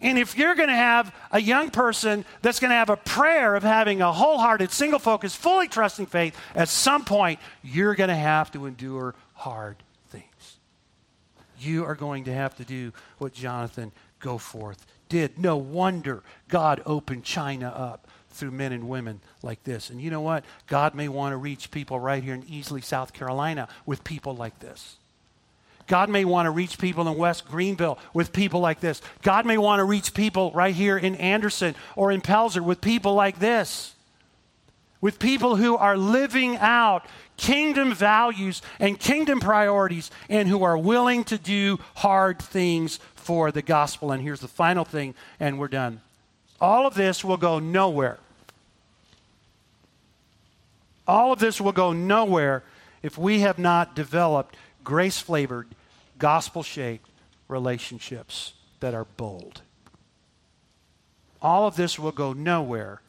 [0.00, 3.56] And if you're going to have a young person that's going to have a prayer
[3.56, 8.14] of having a wholehearted, single focus, fully trusting faith, at some point, you're going to
[8.16, 9.76] have to endure hard
[10.10, 10.58] things.
[11.58, 14.78] You are going to have to do what Jonathan Goforth
[15.08, 15.38] did.
[15.38, 19.90] No wonder God opened China up through men and women like this.
[19.90, 20.44] And you know what?
[20.66, 24.58] God may want to reach people right here in Easley, South Carolina with people like
[24.60, 24.96] this.
[25.88, 29.00] God may want to reach people in West Greenville with people like this.
[29.22, 33.14] God may want to reach people right here in Anderson or in Pelzer with people
[33.14, 33.94] like this.
[35.00, 37.06] With people who are living out
[37.36, 42.98] kingdom values and kingdom priorities and who are willing to do hard things
[43.28, 44.10] for the gospel.
[44.10, 46.00] And here's the final thing, and we're done.
[46.62, 48.16] All of this will go nowhere.
[51.06, 52.64] All of this will go nowhere
[53.02, 55.68] if we have not developed grace flavored,
[56.16, 57.10] gospel shaped
[57.48, 59.60] relationships that are bold.
[61.42, 63.02] All of this will go nowhere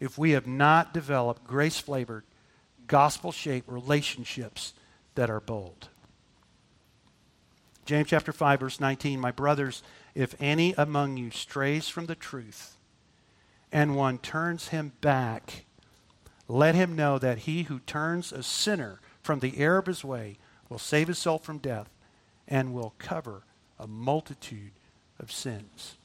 [0.00, 2.24] if we have not developed grace flavored,
[2.88, 4.74] gospel shaped relationships
[5.14, 5.90] that are bold.
[7.90, 9.82] James chapter 5 verse 19, my brothers,
[10.14, 12.76] if any among you strays from the truth
[13.72, 15.64] and one turns him back,
[16.46, 20.36] let him know that he who turns a sinner from the error of his way
[20.68, 21.88] will save his soul from death
[22.46, 23.42] and will cover
[23.76, 24.70] a multitude
[25.18, 25.96] of sins.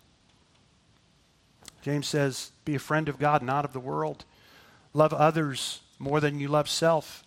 [1.83, 4.25] James says, Be a friend of God, not of the world.
[4.95, 7.23] Love others more than you love self.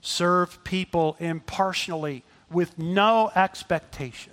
[0.00, 4.32] Serve people impartially with no expectation.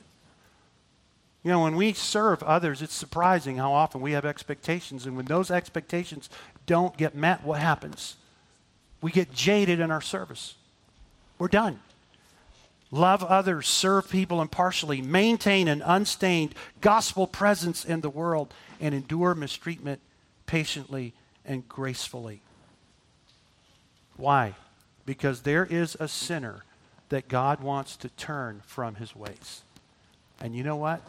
[1.44, 5.06] You know, when we serve others, it's surprising how often we have expectations.
[5.06, 6.30] And when those expectations
[6.66, 8.16] don't get met, what happens?
[9.02, 10.56] We get jaded in our service.
[11.38, 11.82] We're done.
[12.92, 19.34] Love others, serve people impartially, maintain an unstained gospel presence in the world, and endure
[19.34, 20.00] mistreatment
[20.46, 22.42] patiently and gracefully.
[24.16, 24.54] Why?
[25.06, 26.64] Because there is a sinner
[27.14, 29.62] that God wants to turn from his ways.
[30.42, 31.00] And you know what?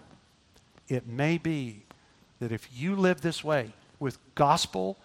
[0.87, 1.85] It may be
[2.41, 4.99] that if you live this way with gospel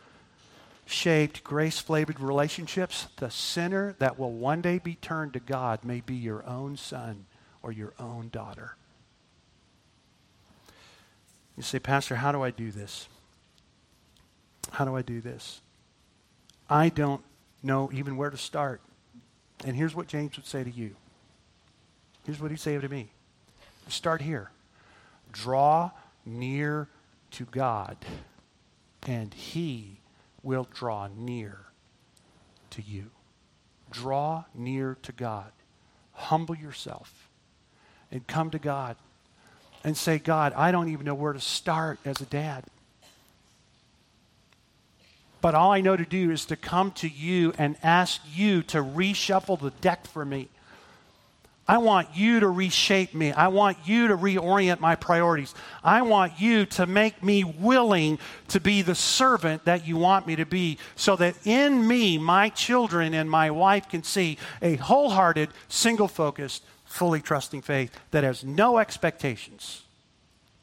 [0.85, 6.01] shaped, grace flavored relationships, the sinner that will one day be turned to God may
[6.01, 7.27] be your own son
[7.63, 8.75] or your own daughter.
[11.55, 13.07] You say, Pastor, how do I do this?
[14.71, 15.61] How do I do this?
[16.69, 17.23] I don't
[17.63, 18.81] know even where to start.
[19.65, 20.95] And here's what James would say to you.
[22.25, 23.09] Here's what he'd say to me.
[23.87, 24.51] Start here.
[25.31, 25.91] Draw
[26.25, 26.87] near
[27.31, 27.97] to God,
[29.07, 29.99] and he
[30.43, 31.59] will draw near
[32.71, 33.11] to you.
[33.91, 35.51] draw near to God.
[36.13, 37.29] Humble yourself
[38.11, 38.95] and come to God
[39.83, 42.65] and say, God, I don't even know where to start as a dad.
[45.41, 48.79] But all I know to do is to come to you and ask you to
[48.79, 50.49] reshuffle the deck for me.
[51.69, 53.31] I want you to reshape me.
[53.31, 55.53] I want you to reorient my priorities.
[55.83, 58.17] I want you to make me willing
[58.47, 62.49] to be the servant that you want me to be so that in me, my
[62.49, 68.43] children and my wife can see a wholehearted, single focused, fully trusting faith that has
[68.43, 69.83] no expectations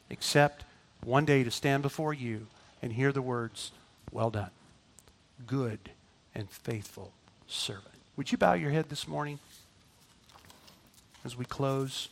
[0.09, 0.65] except
[1.05, 2.47] one day to stand before you
[2.81, 3.71] and hear the words,
[4.11, 4.51] Well done,
[5.45, 5.79] good
[6.33, 7.11] and faithful
[7.47, 7.95] servant.
[8.15, 9.39] Would you bow your head this morning?
[11.27, 12.07] as we close.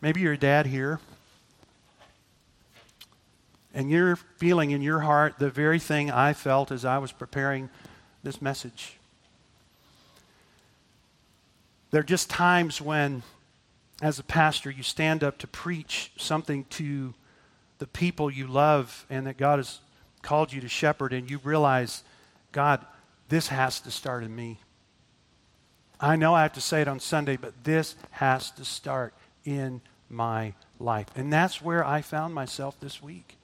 [0.00, 1.00] Maybe you're a dad here,
[3.74, 7.70] and you're feeling in your heart the very thing I felt as I was preparing
[8.22, 8.98] this message.
[11.90, 13.24] There are just times when,
[14.00, 17.14] as a pastor, you stand up to preach something to
[17.78, 19.80] the people you love and that God has
[20.22, 22.02] called you to shepherd, and you realize,
[22.52, 22.84] God,
[23.28, 24.58] this has to start in me.
[26.00, 29.14] I know I have to say it on Sunday, but this has to start
[29.44, 31.06] in my life.
[31.14, 33.36] And that's where I found myself this week.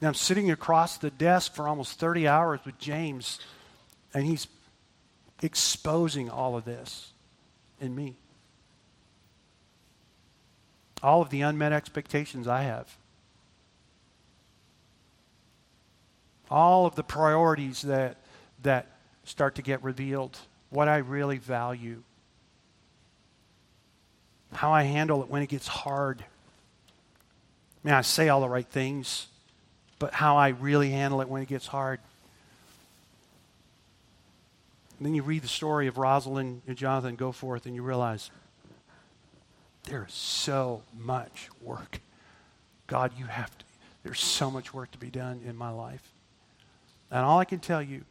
[0.00, 3.38] Now, I'm sitting across the desk for almost 30 hours with James,
[4.14, 4.46] and he's
[5.42, 7.12] exposing all of this
[7.80, 8.16] in me.
[11.02, 12.96] All of the unmet expectations I have.
[16.50, 18.16] All of the priorities that,
[18.62, 18.86] that
[19.24, 20.38] start to get revealed,
[20.70, 22.02] what I really value,
[24.52, 26.22] how I handle it when it gets hard.
[26.22, 29.28] I mean, I say all the right things,
[29.98, 32.00] but how I really handle it when it gets hard.
[34.98, 38.30] And then you read the story of Rosalind and Jonathan go forth, and you realize
[39.84, 42.00] there is so much work.
[42.86, 43.64] God, you have to,
[44.02, 46.12] there's so much work to be done in my life.
[47.10, 48.04] And all I can tell you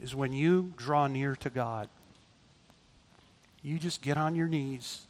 [0.00, 1.88] is when you draw near to God.
[3.62, 5.06] You just get on your knees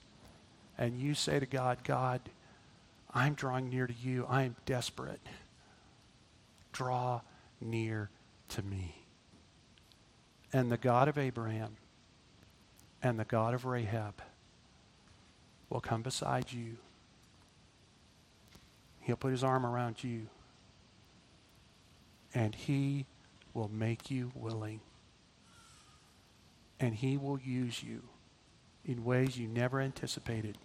[0.79, 2.21] and you say to God, God,
[3.13, 4.27] I'm drawing near to you.
[4.29, 5.21] I am desperate.
[6.73, 7.21] Draw
[7.61, 8.11] near
[8.51, 8.95] to me.
[10.53, 11.77] And the God of Abraham
[13.03, 14.15] and the God of Rahab
[15.69, 16.77] will come beside you.
[19.01, 20.29] He'll put his arm around you.
[22.35, 23.07] And he
[23.55, 24.81] will make you willing.
[26.81, 28.03] And He will use you
[28.85, 30.57] in ways you never anticipated.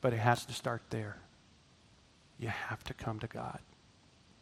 [0.00, 1.16] But it has to start there.
[2.38, 3.58] You have to come to God.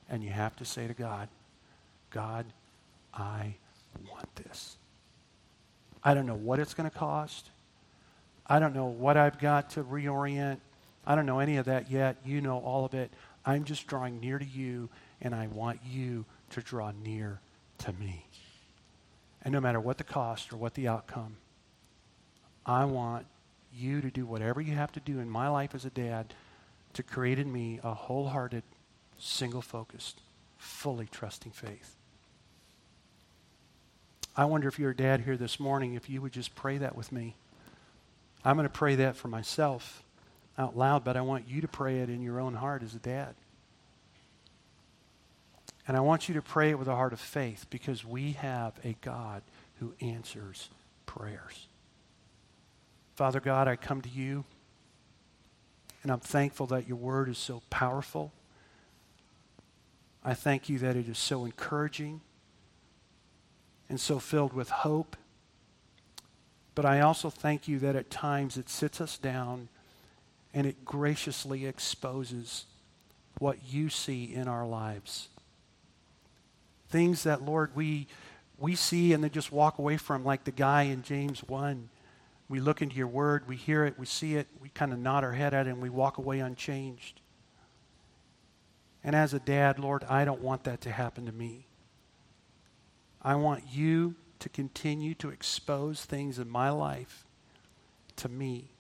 [0.09, 1.29] And you have to say to God,
[2.11, 2.45] God,
[3.15, 3.55] I
[4.11, 4.77] want this.
[6.05, 7.49] I don't know what it's going to cost.
[8.47, 10.59] I don't know what I've got to reorient.
[11.07, 12.17] I don't know any of that yet.
[12.25, 13.11] You know all of it.
[13.45, 14.89] I'm just drawing near to you,
[15.23, 17.41] and I want you to draw near
[17.79, 18.27] to me.
[19.43, 21.37] And no matter what the cost or what the outcome,
[22.67, 23.27] I want
[23.75, 26.35] you to do whatever you have to do in my life as a dad
[26.93, 28.63] to create in me a wholehearted,
[29.19, 30.21] single focused,
[30.59, 31.97] fully trusting faith.
[34.37, 36.97] I wonder if you're a dad here this morning, if you would just pray that
[36.97, 37.35] with me.
[38.45, 40.03] I'm going to pray that for myself
[40.59, 42.99] out loud, but I want you to pray it in your own heart as a
[42.99, 43.35] dad.
[45.87, 48.75] And I want you to pray it with a heart of faith because we have
[48.85, 49.43] a God
[49.81, 50.69] who answers
[51.07, 51.67] prayers.
[53.15, 54.45] Father God, I come to you
[56.03, 58.33] and I'm thankful that your word is so powerful.
[60.25, 62.21] I thank you that it is so encouraging
[63.89, 65.17] and so filled with hope.
[66.75, 69.69] But I also thank you that at times it sits us down
[70.55, 72.67] and it graciously exposes
[73.39, 75.29] what you see in our lives
[76.93, 78.07] things that, Lord, we,
[78.59, 81.89] we see and then just walk away from, like the guy in James 1.
[82.49, 85.25] We look into your word, we hear it, we see it, we kind of nod
[85.25, 87.21] our head at it, and we walk away unchanged.
[89.03, 91.67] And as a dad, Lord, I don't want that to happen to me.
[93.23, 97.27] I want you to continue to expose things in my life
[98.17, 98.73] to me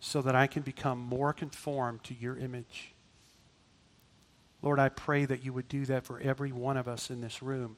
[0.00, 2.95] so that I can become more conformed to your image.
[4.66, 7.40] Lord, I pray that you would do that for every one of us in this
[7.40, 7.76] room,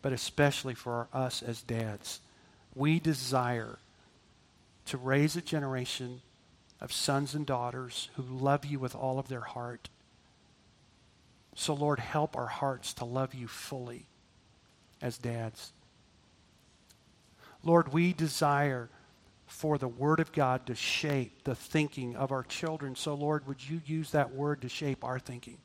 [0.00, 2.20] but especially for us as dads.
[2.74, 3.78] We desire
[4.86, 6.22] to raise a generation
[6.80, 9.90] of sons and daughters who love you with all of their heart,
[11.54, 14.06] So, Lord, help our hearts to love you fully
[15.02, 15.74] as dads.
[17.62, 18.88] Lord, we desire
[19.46, 22.96] for the Word of God to shape the thinking of our children.
[22.96, 25.58] So, Lord, would you use that Word to shape our thinking?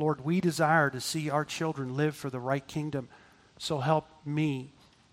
[0.00, 3.10] Lord, we desire to see our children live for the right kingdom.
[3.58, 4.72] So help me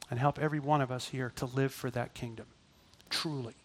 [0.09, 2.45] and help every one of us here to live for that kingdom,
[3.09, 3.55] truly.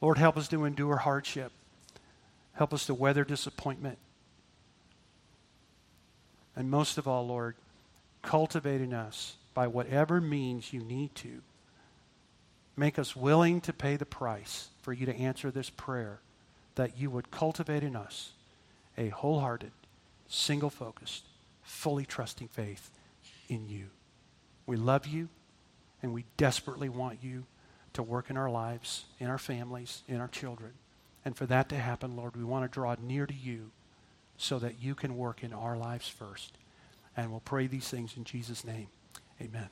[0.00, 1.52] Lord, help us to endure hardship.
[2.54, 3.98] Help us to weather disappointment.
[6.56, 7.54] And most of all, Lord,
[8.22, 11.42] cultivating us by whatever means you need to.
[12.78, 16.20] Make us willing to pay the price for you to answer this prayer,
[16.76, 18.32] that you would cultivate in us
[18.96, 19.72] a wholehearted,
[20.28, 21.24] single focused,
[21.62, 22.90] fully trusting faith
[23.48, 23.86] in you.
[24.66, 25.28] We love you,
[26.02, 27.44] and we desperately want you
[27.94, 30.72] to work in our lives, in our families, in our children.
[31.24, 33.70] And for that to happen, Lord, we want to draw near to you
[34.36, 36.58] so that you can work in our lives first.
[37.16, 38.88] And we'll pray these things in Jesus' name.
[39.40, 39.68] Amen.